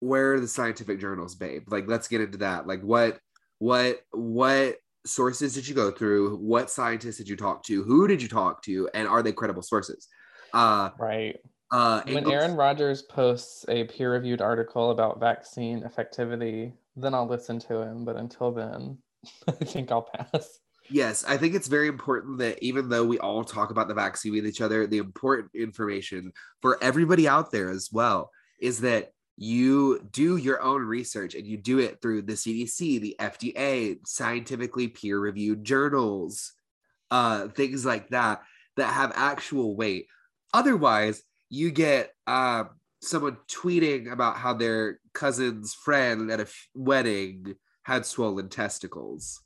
where 0.00 0.32
are 0.32 0.40
the 0.40 0.48
scientific 0.48 0.98
journals, 0.98 1.34
babe? 1.34 1.64
Like, 1.68 1.86
let's 1.86 2.08
get 2.08 2.22
into 2.22 2.38
that. 2.38 2.66
Like, 2.66 2.80
what, 2.80 3.18
what, 3.58 4.00
what 4.12 4.76
sources 5.04 5.52
did 5.52 5.68
you 5.68 5.74
go 5.74 5.90
through? 5.90 6.38
What 6.38 6.70
scientists 6.70 7.18
did 7.18 7.28
you 7.28 7.36
talk 7.36 7.64
to? 7.64 7.82
Who 7.82 8.08
did 8.08 8.22
you 8.22 8.28
talk 8.28 8.62
to? 8.62 8.88
And 8.94 9.06
are 9.06 9.22
they 9.22 9.32
credible 9.32 9.60
sources? 9.60 10.08
Uh, 10.54 10.88
right. 10.98 11.36
Uh, 11.70 12.00
when 12.06 12.30
Aaron 12.30 12.54
Rodgers 12.54 13.02
posts 13.02 13.66
a 13.68 13.84
peer-reviewed 13.84 14.40
article 14.40 14.90
about 14.90 15.20
vaccine 15.20 15.82
effectivity, 15.82 16.72
then 16.96 17.12
I'll 17.12 17.28
listen 17.28 17.58
to 17.58 17.82
him. 17.82 18.06
But 18.06 18.16
until 18.16 18.52
then, 18.52 18.96
I 19.48 19.52
think 19.52 19.92
I'll 19.92 20.08
pass. 20.14 20.60
Yes, 20.90 21.24
I 21.26 21.36
think 21.36 21.54
it's 21.54 21.68
very 21.68 21.88
important 21.88 22.38
that 22.38 22.62
even 22.62 22.88
though 22.88 23.04
we 23.04 23.18
all 23.18 23.44
talk 23.44 23.70
about 23.70 23.88
the 23.88 23.94
vaccine 23.94 24.32
with 24.32 24.46
each 24.46 24.60
other, 24.60 24.86
the 24.86 24.98
important 24.98 25.50
information 25.54 26.32
for 26.62 26.82
everybody 26.82 27.28
out 27.28 27.50
there 27.50 27.70
as 27.70 27.90
well 27.92 28.30
is 28.60 28.80
that 28.80 29.12
you 29.36 30.00
do 30.10 30.36
your 30.36 30.62
own 30.62 30.82
research 30.82 31.34
and 31.34 31.46
you 31.46 31.56
do 31.56 31.78
it 31.78 32.00
through 32.00 32.22
the 32.22 32.32
CDC, 32.32 33.00
the 33.00 33.16
FDA, 33.20 33.98
scientifically 34.06 34.88
peer 34.88 35.18
reviewed 35.18 35.62
journals, 35.62 36.52
uh, 37.10 37.48
things 37.48 37.84
like 37.84 38.08
that 38.08 38.42
that 38.76 38.92
have 38.94 39.12
actual 39.14 39.76
weight. 39.76 40.06
Otherwise, 40.54 41.22
you 41.50 41.70
get 41.70 42.12
uh, 42.26 42.64
someone 43.02 43.36
tweeting 43.46 44.10
about 44.10 44.36
how 44.36 44.54
their 44.54 44.98
cousin's 45.12 45.74
friend 45.74 46.30
at 46.30 46.40
a 46.40 46.44
f- 46.44 46.68
wedding 46.74 47.54
had 47.82 48.06
swollen 48.06 48.48
testicles 48.48 49.40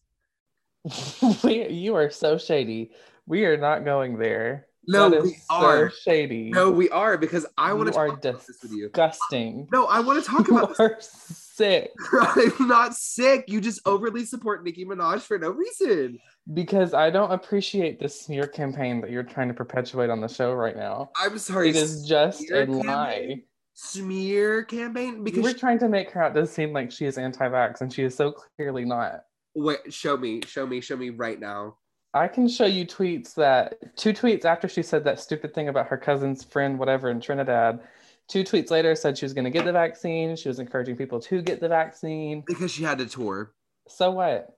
we, 1.45 1.69
you 1.69 1.95
are 1.95 2.11
so 2.11 2.39
shady. 2.39 2.91
We 3.27 3.45
are 3.45 3.57
not 3.57 3.85
going 3.85 4.19
there. 4.19 4.67
No, 4.89 5.09
we 5.09 5.37
are 5.49 5.91
so 5.91 5.97
shady. 5.97 6.51
No, 6.51 6.71
we 6.71 6.91
are 6.91 7.17
because 7.17 7.47
I 7.57 7.73
want 7.73 7.87
to 7.87 7.93
talk 7.93 8.09
about 8.09 8.23
this 8.23 8.59
with 8.63 8.73
you. 8.73 8.89
Disgusting. 8.89 9.69
No, 9.71 9.87
I 9.87 10.01
want 10.01 10.23
to 10.23 10.29
talk 10.31 10.49
about. 10.49 10.77
You 10.77 10.85
are 10.85 10.97
sick. 11.01 11.93
I'm 12.13 12.67
not 12.67 12.95
sick. 12.95 13.45
You 13.47 13.61
just 13.61 13.81
overly 13.87 14.25
support 14.25 14.65
Nicki 14.65 14.85
Minaj 14.85 15.21
for 15.21 15.39
no 15.39 15.51
reason. 15.51 16.19
Because 16.53 16.95
I 16.95 17.11
don't 17.11 17.31
appreciate 17.31 18.01
the 18.01 18.09
smear 18.09 18.49
campaign 18.49 19.01
that 19.03 19.11
you're 19.11 19.23
trying 19.23 19.49
to 19.49 19.55
perpetuate 19.55 20.11
on 20.11 20.21
the 20.21 20.27
show 20.29 20.53
right 20.53 20.77
now. 20.77 21.11
I'm 21.17 21.39
sorry. 21.39 21.71
It 21.71 21.77
is 21.77 22.05
just 22.05 22.51
a 22.51 22.67
campaign? 22.67 22.87
lie. 22.87 23.43
Smear 23.75 24.65
campaign 24.65 25.23
because 25.23 25.45
we're 25.45 25.53
she- 25.53 25.59
trying 25.59 25.79
to 25.79 25.89
make 25.89 26.11
her 26.11 26.25
out 26.25 26.35
to 26.35 26.45
seem 26.45 26.73
like 26.73 26.91
she 26.91 27.07
is 27.07 27.19
anti-vax, 27.19 27.81
and 27.81 27.93
she 27.93 28.03
is 28.03 28.17
so 28.17 28.33
clearly 28.33 28.85
not. 28.85 29.23
Wait, 29.55 29.93
show 29.93 30.17
me, 30.17 30.41
show 30.47 30.67
me, 30.67 30.81
show 30.81 30.97
me 30.97 31.11
right 31.11 31.39
now. 31.39 31.77
I 32.15 32.29
can 32.29 32.49
show 32.49 32.67
you 32.67 32.87
tweets 32.87 33.35
that 33.35 33.97
two 33.97 34.13
tweets 34.13 34.45
after 34.45 34.69
she 34.69 34.83
said 34.83 35.05
that 35.05 35.19
stupid 35.19 35.55
thing 35.55 35.69
about 35.69 35.87
her 35.89 35.97
cousin's 35.97 36.45
friend, 36.45 36.79
whatever, 36.79 37.11
in 37.11 37.21
Trinidad. 37.21 37.81
Two 38.29 38.45
tweets 38.45 38.71
later 38.71 38.95
said 38.95 39.17
she 39.17 39.25
was 39.25 39.33
going 39.33 39.45
to 39.45 39.51
get 39.51 39.65
the 39.65 39.73
vaccine. 39.73 40.37
She 40.37 40.49
was 40.49 40.59
encouraging 40.59 40.97
people 40.97 41.21
to 41.21 41.43
get 41.43 41.61
the 41.61 41.69
vaccine 41.69 42.45
because 42.47 42.71
she 42.71 42.83
had 42.83 42.99
to 42.99 43.07
tour. 43.07 43.53
So 43.89 44.11
what? 44.11 44.57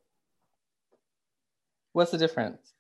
What's 1.93 2.11
the 2.11 2.19
difference? 2.19 2.73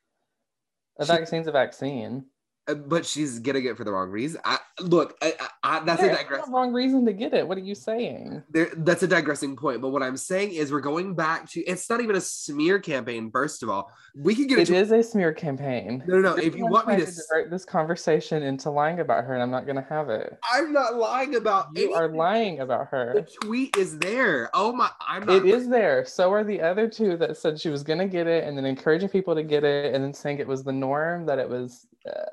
A 0.98 1.04
she, 1.04 1.12
vaccine's 1.12 1.46
a 1.46 1.52
vaccine. 1.52 2.26
Uh, 2.66 2.74
but 2.74 3.04
she's 3.04 3.38
getting 3.40 3.66
it 3.66 3.76
for 3.76 3.84
the 3.84 3.92
wrong 3.92 4.08
reason. 4.08 4.40
I, 4.44 4.58
look, 4.80 5.16
I, 5.20 5.34
I, 5.62 5.80
that's 5.80 6.00
There's 6.00 6.14
a 6.14 6.22
digress. 6.22 6.48
wrong 6.48 6.72
reason 6.72 7.04
to 7.04 7.12
get 7.12 7.34
it. 7.34 7.46
What 7.46 7.58
are 7.58 7.62
you 7.62 7.74
saying? 7.74 8.42
There, 8.48 8.70
that's 8.78 9.02
a 9.02 9.06
digressing 9.06 9.54
point. 9.54 9.82
But 9.82 9.90
what 9.90 10.02
I'm 10.02 10.16
saying 10.16 10.52
is, 10.52 10.72
we're 10.72 10.80
going 10.80 11.14
back 11.14 11.48
to. 11.50 11.60
It's 11.64 11.90
not 11.90 12.00
even 12.00 12.16
a 12.16 12.20
smear 12.22 12.78
campaign. 12.78 13.30
First 13.30 13.62
of 13.62 13.68
all, 13.68 13.90
we 14.16 14.34
can 14.34 14.46
get. 14.46 14.58
It 14.58 14.70
into, 14.70 14.80
is 14.80 14.92
a 14.92 15.02
smear 15.02 15.34
campaign. 15.34 16.02
No, 16.06 16.18
no, 16.18 16.34
no. 16.34 16.42
If 16.42 16.56
you 16.56 16.64
want 16.66 16.88
me 16.88 16.96
to, 16.96 17.04
to 17.04 17.12
divert 17.12 17.50
this 17.50 17.66
conversation 17.66 18.42
into 18.42 18.70
lying 18.70 19.00
about 19.00 19.24
her, 19.24 19.34
and 19.34 19.42
I'm 19.42 19.50
not 19.50 19.66
going 19.66 19.76
to 19.76 19.86
have 19.90 20.08
it. 20.08 20.38
I'm 20.50 20.72
not 20.72 20.94
lying 20.94 21.34
about. 21.34 21.68
You 21.74 21.84
anything. 21.84 21.96
are 21.96 22.08
lying 22.08 22.60
about 22.60 22.88
her. 22.88 23.12
The 23.14 23.46
tweet 23.46 23.76
is 23.76 23.98
there. 23.98 24.48
Oh 24.54 24.72
my! 24.72 24.90
I'm 25.06 25.26
not. 25.26 25.36
It 25.36 25.44
is 25.44 25.68
there. 25.68 26.06
So 26.06 26.32
are 26.32 26.44
the 26.44 26.62
other 26.62 26.88
two 26.88 27.18
that 27.18 27.36
said 27.36 27.60
she 27.60 27.68
was 27.68 27.82
going 27.82 27.98
to 27.98 28.08
get 28.08 28.26
it, 28.26 28.44
and 28.44 28.56
then 28.56 28.64
encouraging 28.64 29.10
people 29.10 29.34
to 29.34 29.42
get 29.42 29.64
it, 29.64 29.94
and 29.94 30.02
then 30.02 30.14
saying 30.14 30.38
it 30.38 30.48
was 30.48 30.64
the 30.64 30.72
norm 30.72 31.26
that 31.26 31.38
it 31.38 31.48
was. 31.48 31.86
Uh, 32.08 32.24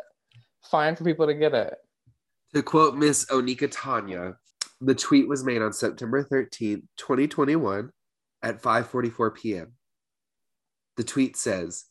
fine 0.63 0.95
for 0.95 1.03
people 1.03 1.27
to 1.27 1.33
get 1.33 1.53
it. 1.53 1.75
To 2.53 2.61
quote 2.61 2.95
Miss 2.95 3.25
Onika 3.25 3.69
Tanya, 3.71 4.37
The 4.81 4.95
tweet 4.95 5.27
was 5.27 5.43
made 5.43 5.61
on 5.61 5.73
September 5.73 6.23
13th, 6.23 6.83
2021 6.97 7.91
at 8.41 8.61
5:44 8.61 9.35
p.m. 9.35 9.73
The 10.97 11.03
tweet 11.03 11.37
says, 11.37 11.85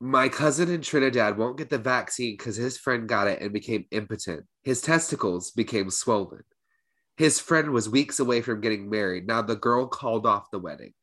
"My 0.00 0.28
cousin 0.28 0.68
in 0.68 0.82
Trinidad 0.82 1.38
won't 1.38 1.56
get 1.56 1.70
the 1.70 1.78
vaccine 1.78 2.36
cuz 2.36 2.56
his 2.56 2.76
friend 2.76 3.08
got 3.08 3.28
it 3.28 3.40
and 3.40 3.52
became 3.52 3.86
impotent. 3.92 4.46
His 4.62 4.80
testicles 4.80 5.52
became 5.52 5.90
swollen. 5.90 6.42
His 7.16 7.38
friend 7.40 7.70
was 7.70 7.88
weeks 7.88 8.18
away 8.18 8.42
from 8.42 8.60
getting 8.60 8.90
married. 8.90 9.26
Now 9.26 9.42
the 9.42 9.56
girl 9.56 9.86
called 9.86 10.26
off 10.26 10.50
the 10.50 10.58
wedding. 10.58 10.94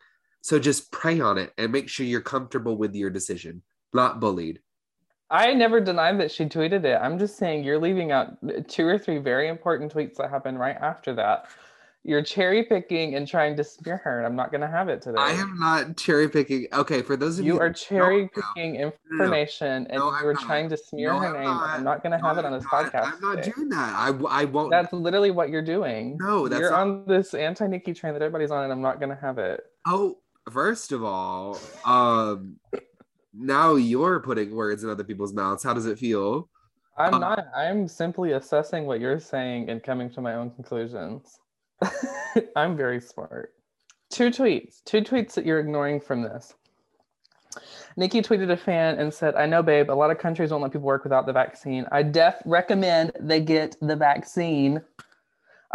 So 0.41 0.59
just 0.59 0.91
pray 0.91 1.19
on 1.21 1.37
it 1.37 1.53
and 1.57 1.71
make 1.71 1.89
sure 1.89 2.05
you're 2.05 2.21
comfortable 2.21 2.77
with 2.77 2.93
your 2.93 3.09
decision, 3.09 3.63
not 3.93 4.19
bullied." 4.19 4.61
I 5.29 5.53
never 5.53 5.81
denied 5.81 6.19
that 6.19 6.31
she 6.31 6.45
tweeted 6.45 6.83
it. 6.85 6.99
I'm 7.01 7.17
just 7.17 7.37
saying 7.37 7.63
you're 7.63 7.79
leaving 7.79 8.11
out 8.11 8.37
two 8.67 8.85
or 8.85 8.97
three 8.99 9.17
very 9.17 9.47
important 9.47 9.93
tweets 9.93 10.15
that 10.17 10.29
happened 10.29 10.59
right 10.59 10.75
after 10.79 11.13
that. 11.15 11.45
You're 12.03 12.21
cherry 12.21 12.61
picking 12.61 13.15
and 13.15 13.27
trying 13.27 13.55
to 13.57 13.63
smear 13.63 13.97
her, 13.97 14.19
and 14.19 14.27
I'm 14.27 14.35
not 14.35 14.51
going 14.51 14.61
to 14.61 14.67
have 14.67 14.89
it 14.89 15.01
today. 15.01 15.17
I 15.19 15.31
am 15.31 15.57
not 15.57 15.97
cherry 15.97 16.29
picking. 16.29 16.67
Okay, 16.71 17.01
for 17.01 17.17
those 17.17 17.39
of 17.39 17.45
you, 17.45 17.55
you 17.55 17.59
are 17.59 17.69
no, 17.69 17.73
cherry 17.73 18.21
no, 18.35 18.43
picking 18.53 18.75
information, 18.75 19.87
and 19.89 19.97
No, 19.97 20.11
you 20.11 20.15
I'm 20.17 20.23
were 20.25 20.35
trying 20.35 20.69
to 20.69 20.77
smear 20.77 21.13
No, 21.13 21.19
her 21.21 21.25
I'm 21.29 21.33
name. 21.33 21.43
not. 21.45 21.69
I'm 21.71 21.83
not 21.83 22.03
going 22.03 22.11
to 22.11 22.23
have 22.23 22.35
No, 22.35 22.41
it 22.43 22.45
on 22.45 22.51
this 22.51 22.63
not. 22.71 22.93
podcast. 22.93 23.11
I'm 23.15 23.21
not 23.21 23.35
today. 23.37 23.51
doing 23.55 23.69
that. 23.69 23.93
I, 23.95 24.09
I 24.29 24.45
won't. 24.45 24.69
That's 24.69 24.93
literally 24.93 25.31
what 25.31 25.49
you're 25.49 25.63
doing. 25.65 26.19
No, 26.21 26.47
that's 26.47 26.59
you're 26.61 26.69
not- 26.69 26.81
on 26.81 27.05
this 27.07 27.33
anti 27.33 27.65
Nicki 27.65 27.91
train 27.95 28.13
that 28.13 28.21
everybody's 28.21 28.51
on, 28.51 28.63
and 28.65 28.71
I'm 28.71 28.81
not 28.81 28.99
going 28.99 29.09
to 29.09 29.19
have 29.19 29.39
it. 29.39 29.61
Oh, 29.87 30.19
first 30.51 30.91
of 30.91 31.03
all, 31.03 31.57
um, 31.85 32.57
now 33.37 33.75
you're 33.75 34.19
putting 34.19 34.55
words 34.55 34.83
in 34.83 34.89
other 34.89 35.03
people's 35.03 35.33
mouths. 35.33 35.63
How 35.63 35.73
does 35.73 35.85
it 35.85 35.99
feel? 35.99 36.49
I'm 36.97 37.15
Uh, 37.15 37.19
not. 37.19 37.47
I'm 37.55 37.87
simply 37.87 38.31
assessing 38.33 38.85
what 38.85 38.99
you're 38.99 39.19
saying 39.19 39.69
and 39.69 39.83
coming 39.83 40.09
to 40.11 40.21
my 40.21 40.35
own 40.35 40.51
conclusions. 40.51 41.39
I'm 42.55 42.77
very 42.77 43.01
smart. 43.01 43.53
Two 44.09 44.29
tweets. 44.29 44.83
Two 44.85 45.01
tweets 45.01 45.33
that 45.33 45.45
you're 45.45 45.59
ignoring 45.59 45.99
from 45.99 46.21
this. 46.21 46.53
Nicki 47.97 48.21
tweeted 48.21 48.51
a 48.51 48.57
fan 48.57 48.99
and 48.99 49.13
said, 49.13 49.35
I 49.35 49.45
know, 49.45 49.63
babe, 49.63 49.89
a 49.89 49.93
lot 49.93 50.11
of 50.11 50.17
countries 50.17 50.51
won't 50.51 50.63
let 50.63 50.71
people 50.71 50.85
work 50.85 51.03
without 51.03 51.25
the 51.25 51.33
vaccine. 51.33 51.85
I 51.91 52.03
def 52.03 52.35
recommend 52.45 53.11
they 53.19 53.39
get 53.39 53.75
the 53.81 53.95
vaccine. 53.95 54.81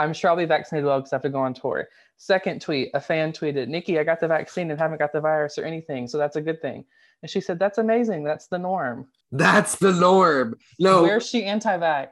I'm 0.01 0.13
sure 0.13 0.31
I'll 0.31 0.37
be 0.37 0.45
vaccinated 0.45 0.87
well 0.87 0.99
because 0.99 1.13
I 1.13 1.17
have 1.17 1.23
to 1.23 1.29
go 1.29 1.41
on 1.41 1.55
tour. 1.55 1.89
Second 2.17 2.61
tweet, 2.61 2.91
a 2.95 3.01
fan 3.01 3.33
tweeted, 3.33 3.69
Nicki, 3.69 3.99
I 3.99 4.05
got 4.05 4.21
the 4.21 4.29
vaccine 4.29 4.71
and 4.71 4.79
haven't 4.79 4.99
got 4.99 5.13
the 5.13 5.21
virus 5.21 5.59
or 5.59 5.65
anything. 5.65 6.07
So 6.07 6.19
that's 6.19 6.37
a 6.37 6.41
good 6.41 6.61
thing. 6.61 6.85
And 7.23 7.31
she 7.31 7.41
said, 7.41 7.59
That's 7.59 7.79
amazing. 7.79 8.25
That's 8.25 8.47
the 8.47 8.59
norm. 8.59 9.09
That's 9.31 9.77
the 9.77 9.93
norm. 9.93 10.57
No, 10.79 11.03
Where's 11.03 11.29
she 11.29 11.45
anti-vax? 11.45 12.09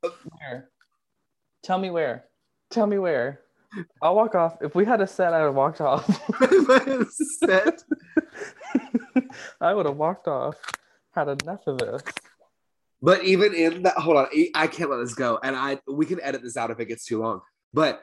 Where? 0.00 0.70
Tell 1.62 1.78
me 1.78 1.90
where. 1.90 2.24
Tell 2.70 2.86
me 2.86 2.98
where. 2.98 3.40
I'll 4.02 4.14
walk 4.14 4.34
off. 4.34 4.58
If 4.60 4.74
we 4.74 4.84
had 4.84 5.00
a 5.00 5.06
set, 5.06 5.32
I 5.32 5.40
would 5.40 5.46
have 5.46 5.54
walked 5.54 5.80
off. 5.80 6.06
Set. 7.10 7.82
I 9.60 9.74
would 9.74 9.86
have 9.86 9.96
walked 9.96 10.28
off. 10.28 10.56
Had 11.12 11.28
enough 11.28 11.66
of 11.66 11.78
this. 11.78 12.02
But 13.02 13.24
even 13.24 13.52
in 13.52 13.82
that, 13.82 13.96
hold 13.96 14.16
on, 14.16 14.28
I 14.54 14.66
can't 14.68 14.90
let 14.90 14.98
this 14.98 15.14
go, 15.14 15.38
and 15.42 15.56
I 15.56 15.78
we 15.88 16.06
can 16.06 16.20
edit 16.22 16.42
this 16.42 16.56
out 16.56 16.70
if 16.70 16.78
it 16.78 16.86
gets 16.86 17.04
too 17.04 17.20
long. 17.20 17.40
But 17.74 18.02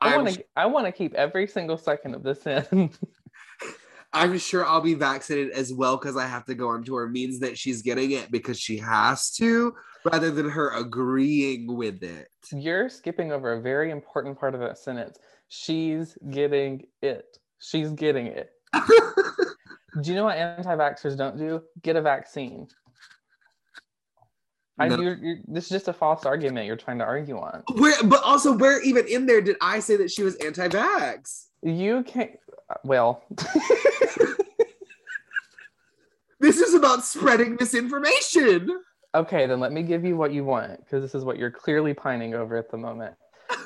I 0.00 0.16
want 0.16 0.34
to. 0.34 0.44
I 0.54 0.66
want 0.66 0.86
to 0.86 0.92
keep 0.92 1.14
every 1.14 1.46
single 1.46 1.78
second 1.78 2.14
of 2.14 2.22
this 2.22 2.46
in. 2.46 2.90
I'm 4.12 4.38
sure 4.38 4.64
I'll 4.64 4.80
be 4.80 4.94
vaccinated 4.94 5.52
as 5.52 5.72
well 5.72 5.96
because 5.96 6.16
I 6.16 6.26
have 6.26 6.44
to 6.46 6.54
go 6.54 6.68
on 6.68 6.84
tour. 6.84 7.08
Means 7.08 7.40
that 7.40 7.58
she's 7.58 7.82
getting 7.82 8.12
it 8.12 8.30
because 8.30 8.58
she 8.60 8.76
has 8.78 9.30
to, 9.32 9.74
rather 10.04 10.30
than 10.30 10.48
her 10.48 10.70
agreeing 10.70 11.74
with 11.74 12.02
it. 12.02 12.28
You're 12.52 12.88
skipping 12.88 13.32
over 13.32 13.54
a 13.54 13.60
very 13.60 13.90
important 13.90 14.38
part 14.38 14.54
of 14.54 14.60
that 14.60 14.78
sentence. 14.78 15.18
She's 15.48 16.16
getting 16.30 16.86
it. 17.02 17.38
She's 17.58 17.90
getting 17.90 18.26
it. 18.26 18.50
Do 20.02 20.10
you 20.10 20.14
know 20.14 20.24
what 20.24 20.36
anti-vaxxers 20.36 21.16
don't 21.16 21.38
do? 21.38 21.62
Get 21.82 21.96
a 21.96 22.02
vaccine. 22.02 22.68
I, 24.78 24.88
No. 24.88 25.00
you're, 25.00 25.16
you're, 25.16 25.36
this 25.48 25.64
is 25.64 25.70
just 25.70 25.88
a 25.88 25.92
false 25.92 26.24
argument 26.26 26.66
you're 26.66 26.76
trying 26.76 26.98
to 26.98 27.04
argue 27.04 27.38
on. 27.38 27.62
Where, 27.76 28.02
but 28.04 28.22
also, 28.22 28.56
where 28.56 28.82
even 28.82 29.06
in 29.08 29.26
there 29.26 29.40
did 29.40 29.56
I 29.60 29.80
say 29.80 29.96
that 29.96 30.10
she 30.10 30.22
was 30.22 30.34
anti-vax? 30.36 31.46
You 31.62 32.02
can't. 32.02 32.32
Well, 32.84 33.22
This 36.38 36.58
is 36.60 36.74
about 36.74 37.02
spreading 37.04 37.56
misinformation. 37.58 38.68
okay, 39.14 39.46
then 39.46 39.58
let 39.58 39.72
me 39.72 39.82
give 39.82 40.04
you 40.04 40.16
what 40.16 40.32
you 40.32 40.44
want 40.44 40.78
because 40.84 41.02
this 41.02 41.14
is 41.14 41.24
what 41.24 41.38
you're 41.38 41.50
clearly 41.50 41.94
pining 41.94 42.34
over 42.34 42.56
at 42.56 42.70
the 42.70 42.76
moment. 42.76 43.14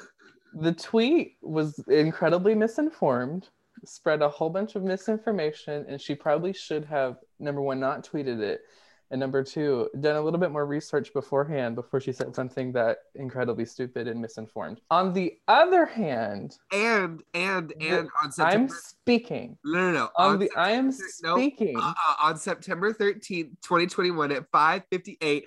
The 0.52 0.72
tweet 0.72 1.36
was 1.42 1.78
incredibly 1.86 2.56
misinformed, 2.56 3.48
spread 3.84 4.20
a 4.20 4.28
whole 4.28 4.50
bunch 4.50 4.74
of 4.74 4.82
misinformation, 4.82 5.84
and 5.88 6.00
she 6.00 6.16
probably 6.16 6.52
should 6.52 6.84
have 6.86 7.18
number 7.38 7.60
one 7.62 7.78
not 7.78 8.04
tweeted 8.04 8.40
it, 8.40 8.62
and 9.10 9.18
number 9.20 9.42
two 9.42 9.88
done 10.00 10.16
a 10.16 10.20
little 10.20 10.38
bit 10.38 10.50
more 10.52 10.66
research 10.66 11.12
beforehand 11.12 11.74
before 11.74 12.00
she 12.00 12.12
said 12.12 12.34
something 12.34 12.72
that 12.72 12.98
incredibly 13.14 13.64
stupid 13.64 14.06
and 14.08 14.20
misinformed. 14.20 14.80
On 14.90 15.12
the 15.12 15.34
other 15.48 15.84
hand, 15.86 16.56
And 16.72 17.22
and 17.34 17.72
and 17.80 18.08
on 18.22 18.30
September, 18.30 18.56
I'm 18.56 18.68
September, 18.68 18.74
speaking. 18.82 19.58
no 19.64 19.80
no 19.80 19.92
no 19.92 20.10
On 20.16 20.38
the 20.38 20.50
I 20.56 20.70
am 20.72 20.92
no, 21.22 21.34
speaking. 21.36 21.76
uh, 21.76 21.92
uh, 22.08 22.14
on 22.22 22.36
September 22.36 22.92
13th, 22.92 23.50
2021 23.62 24.32
at 24.32 24.50
5:58 24.52 25.42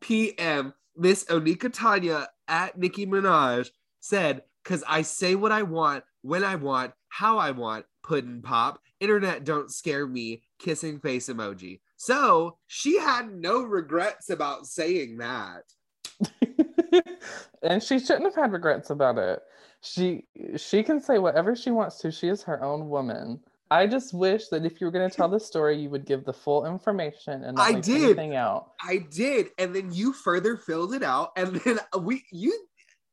p.m. 0.00 0.72
Miss 0.96 1.24
Onika 1.24 1.72
Tanya 1.72 2.28
at 2.48 2.78
Nicki 2.78 3.06
Minaj 3.06 3.70
said, 4.00 4.42
"Cause 4.64 4.84
I 4.86 5.02
say 5.02 5.34
what 5.34 5.52
I 5.52 5.62
want, 5.62 6.04
when 6.22 6.44
I 6.44 6.56
want, 6.56 6.92
how 7.08 7.38
I 7.38 7.50
want, 7.52 7.86
puddin' 8.02 8.42
pop. 8.42 8.80
Internet 9.00 9.44
don't 9.44 9.70
scare 9.70 10.06
me. 10.06 10.42
Kissing 10.58 11.00
face 11.00 11.28
emoji." 11.28 11.80
So 12.00 12.56
she 12.66 12.98
had 12.98 13.30
no 13.30 13.62
regrets 13.62 14.30
about 14.30 14.64
saying 14.64 15.18
that. 15.18 15.64
and 17.62 17.82
she 17.82 17.98
shouldn't 17.98 18.24
have 18.24 18.34
had 18.34 18.52
regrets 18.52 18.88
about 18.88 19.18
it. 19.18 19.40
She 19.82 20.24
she 20.56 20.82
can 20.82 21.02
say 21.02 21.18
whatever 21.18 21.54
she 21.54 21.70
wants 21.70 21.98
to. 21.98 22.10
She 22.10 22.28
is 22.28 22.42
her 22.44 22.64
own 22.64 22.88
woman. 22.88 23.38
I 23.70 23.86
just 23.86 24.14
wish 24.14 24.48
that 24.48 24.64
if 24.64 24.80
you 24.80 24.86
were 24.86 24.90
going 24.90 25.10
to 25.10 25.14
tell 25.14 25.28
the 25.28 25.38
story, 25.38 25.76
you 25.76 25.90
would 25.90 26.06
give 26.06 26.24
the 26.24 26.32
full 26.32 26.64
information 26.64 27.44
and 27.44 27.58
not 27.58 27.68
I 27.68 27.78
did. 27.78 28.02
anything 28.02 28.34
out. 28.34 28.72
I 28.82 29.04
did, 29.10 29.50
and 29.58 29.76
then 29.76 29.92
you 29.92 30.14
further 30.14 30.56
filled 30.56 30.94
it 30.94 31.02
out, 31.02 31.32
and 31.36 31.56
then 31.56 31.80
we 32.00 32.24
you 32.32 32.66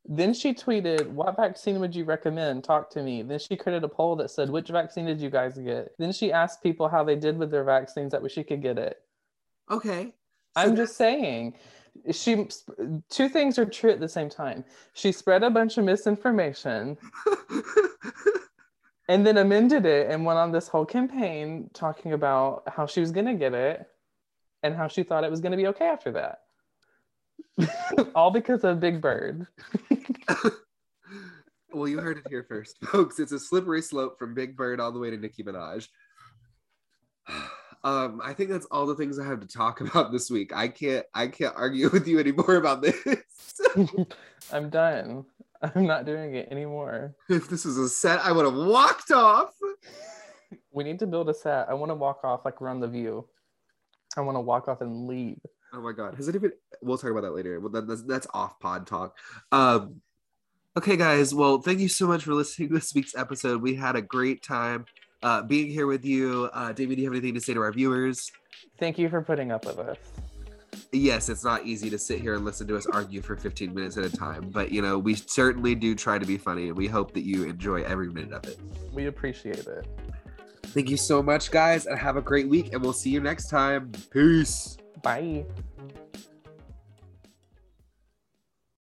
Then 0.08 0.34
she 0.34 0.54
tweeted, 0.54 1.08
"What 1.10 1.36
vaccine 1.36 1.80
would 1.82 1.93
you 1.96 2.06
recommend? 2.06 2.63
Talk 2.63 2.89
to 2.91 3.04
me." 3.04 3.22
Then 3.24 3.39
she 3.39 3.58
created 3.58 3.84
a 3.84 3.89
poll 3.89 4.15
that 4.17 4.32
said, 4.32 4.50
"Which 4.50 4.70
vaccine 4.70 5.06
did 5.06 5.20
you 5.20 5.30
guys 5.30 5.58
get?" 5.58 5.93
Then 5.98 6.13
she 6.13 6.32
asked 6.32 6.63
people 6.63 6.88
how 6.88 7.04
they 7.04 7.15
did 7.15 7.38
with 7.38 7.52
their 7.52 7.65
vaccines. 7.65 8.12
That 8.13 8.24
way 8.24 8.30
she 8.30 8.43
could 8.43 8.62
get 8.62 8.78
it. 8.78 9.02
okay. 9.70 10.13
I'm 10.56 10.76
just 10.76 10.96
saying. 10.96 11.54
She 12.12 12.48
two 13.10 13.30
things 13.30 13.60
are 13.60 13.65
true 13.65 13.91
at 13.91 14.00
the 14.00 14.10
same 14.10 14.30
time. 14.30 14.63
She 14.93 15.12
spread 15.12 15.43
a 15.43 15.50
bunch 15.50 15.78
of 15.78 15.86
misinformation 15.86 16.98
and 19.10 19.26
then 19.26 19.38
amended 19.38 19.86
it 19.86 20.10
and 20.10 20.26
went 20.26 20.39
on 20.39 20.52
this 20.52 20.67
whole 20.67 20.86
campaign 20.86 21.70
talking 21.74 22.13
about 22.13 22.63
how 22.67 22.86
she 22.86 23.00
was 23.00 23.12
going 23.12 23.26
to 23.26 23.34
get 23.34 23.54
it 23.54 23.88
and 24.63 24.76
how 24.76 24.88
she 24.88 25.04
thought 25.04 25.24
it 25.24 25.32
was 25.32 25.39
going 25.39 25.52
to 25.52 25.58
be 25.58 25.67
okay 25.67 25.86
after 25.88 26.12
that. 26.12 26.41
All 28.15 28.32
because 28.32 28.63
of 28.63 28.80
Big 28.80 29.02
Bird. 29.02 29.47
well, 31.71 31.88
you 31.88 32.00
heard 32.00 32.17
it 32.17 32.26
here 32.30 32.45
first, 32.47 32.78
folks. 32.86 33.19
It's 33.19 33.32
a 33.32 33.39
slippery 33.39 33.82
slope 33.82 34.19
from 34.19 34.34
Big 34.34 34.56
Bird 34.56 34.80
all 34.80 34.91
the 34.91 35.00
way 35.00 35.10
to 35.10 35.17
Nicki 35.17 35.43
Minaj. 35.43 35.88
Um, 37.84 38.19
I 38.23 38.34
think 38.34 38.50
that's 38.50 38.65
all 38.65 38.88
the 38.88 38.95
things 38.95 39.19
I 39.19 39.26
have 39.26 39.39
to 39.39 39.47
talk 39.47 39.82
about 39.88 40.12
this 40.12 40.32
week. 40.32 40.52
I 40.54 40.67
can't 40.67 41.06
I 41.13 41.28
can't 41.28 41.54
argue 41.56 41.89
with 41.89 42.08
you 42.08 42.19
anymore 42.19 42.56
about 42.56 42.82
this. 42.82 43.62
I'm 44.52 44.69
done. 44.69 45.23
I'm 45.62 45.86
not 45.86 46.06
doing 46.06 46.36
it 46.36 46.50
anymore. 46.52 47.15
if 47.30 47.47
this 47.47 47.65
was 47.65 47.78
a 47.78 47.88
set, 47.88 48.19
I 48.19 48.32
would 48.32 48.45
have 48.45 48.56
walked 48.56 49.12
off. 49.12 49.54
We 50.71 50.84
need 50.84 51.00
to 51.00 51.08
build 51.08 51.30
a 51.30 51.34
set. 51.34 51.69
I 51.69 51.76
want 51.76 51.91
to 51.91 51.95
walk 51.95 52.23
off 52.23 52.43
like 52.45 52.60
we're 52.60 52.78
The 52.78 52.88
View. 52.88 53.28
I 54.17 54.21
want 54.21 54.36
to 54.36 54.41
walk 54.41 54.67
off 54.67 54.82
and 54.82 55.08
leave. 55.08 55.39
Oh 55.78 55.82
my 55.82 55.92
god. 55.92 56.16
Has 56.16 56.28
it 56.28 56.34
even 56.34 56.52
we'll 56.82 56.98
talk 56.98 57.12
about 57.12 57.22
that 57.22 57.36
later. 57.36 57.60
Well 57.60 57.70
that, 57.70 57.88
that's 57.88 58.02
that's 58.04 58.28
off 58.34 58.60
pod 58.60 58.88
talk. 58.88 59.16
Um 59.52 60.02
okay 60.76 60.98
guys, 60.98 61.36
well 61.36 61.62
thank 61.62 61.80
you 61.80 61.88
so 61.88 62.08
much 62.08 62.24
for 62.24 62.34
listening 62.34 62.70
to 62.70 62.76
this 62.76 62.96
week's 62.96 63.16
episode. 63.16 63.62
We 63.62 63.76
had 63.76 63.96
a 63.96 64.02
great 64.02 64.42
time 64.42 64.86
uh 65.22 65.44
being 65.44 65.70
here 65.70 65.86
with 65.86 66.04
you. 66.04 66.50
Uh 66.52 66.72
David, 66.72 66.96
do 66.96 67.02
you 67.04 67.08
have 67.08 67.13
anything 67.13 67.36
to 67.36 67.42
say 67.42 67.54
to 67.54 67.62
our 67.62 67.72
viewers? 67.72 68.32
Thank 68.80 68.98
you 68.98 69.08
for 69.08 69.22
putting 69.22 69.52
up 69.52 69.66
with 69.66 69.78
us. 69.78 69.98
Yes, 70.92 71.30
it's 71.30 71.44
not 71.44 71.66
easy 71.66 71.92
to 71.92 72.00
sit 72.00 72.22
here 72.22 72.34
and 72.34 72.44
listen 72.44 72.66
to 72.68 72.78
us 72.78 72.88
argue 72.88 73.22
for 73.22 73.36
15 73.36 73.74
minutes 73.74 73.98
at 73.98 74.06
a 74.06 74.10
time, 74.10 74.50
but 74.50 74.72
you 74.72 74.82
know, 74.82 74.98
we 74.98 75.13
certainly 75.13 75.76
do 75.76 75.94
try 75.94 76.18
to 76.18 76.26
be 76.26 76.38
funny 76.38 76.70
and 76.70 76.78
we 76.78 76.88
hope 76.88 77.13
that 77.13 77.24
you 77.24 77.44
enjoy 77.44 77.84
every 77.84 78.10
minute 78.10 78.34
of 78.34 78.46
it. 78.46 78.60
We 78.94 79.06
appreciate 79.06 79.68
it. 79.68 79.86
Thank 80.74 80.90
you 80.90 80.98
so 80.98 81.24
much, 81.24 81.52
guys, 81.52 81.86
and 81.86 81.98
have 81.98 82.18
a 82.18 82.22
great 82.22 82.48
week, 82.48 82.74
and 82.74 82.82
we'll 82.82 82.94
see 82.94 83.10
you 83.10 83.20
next 83.20 83.50
time. 83.50 83.92
Peace. 84.12 84.78
Bye. 85.02 85.46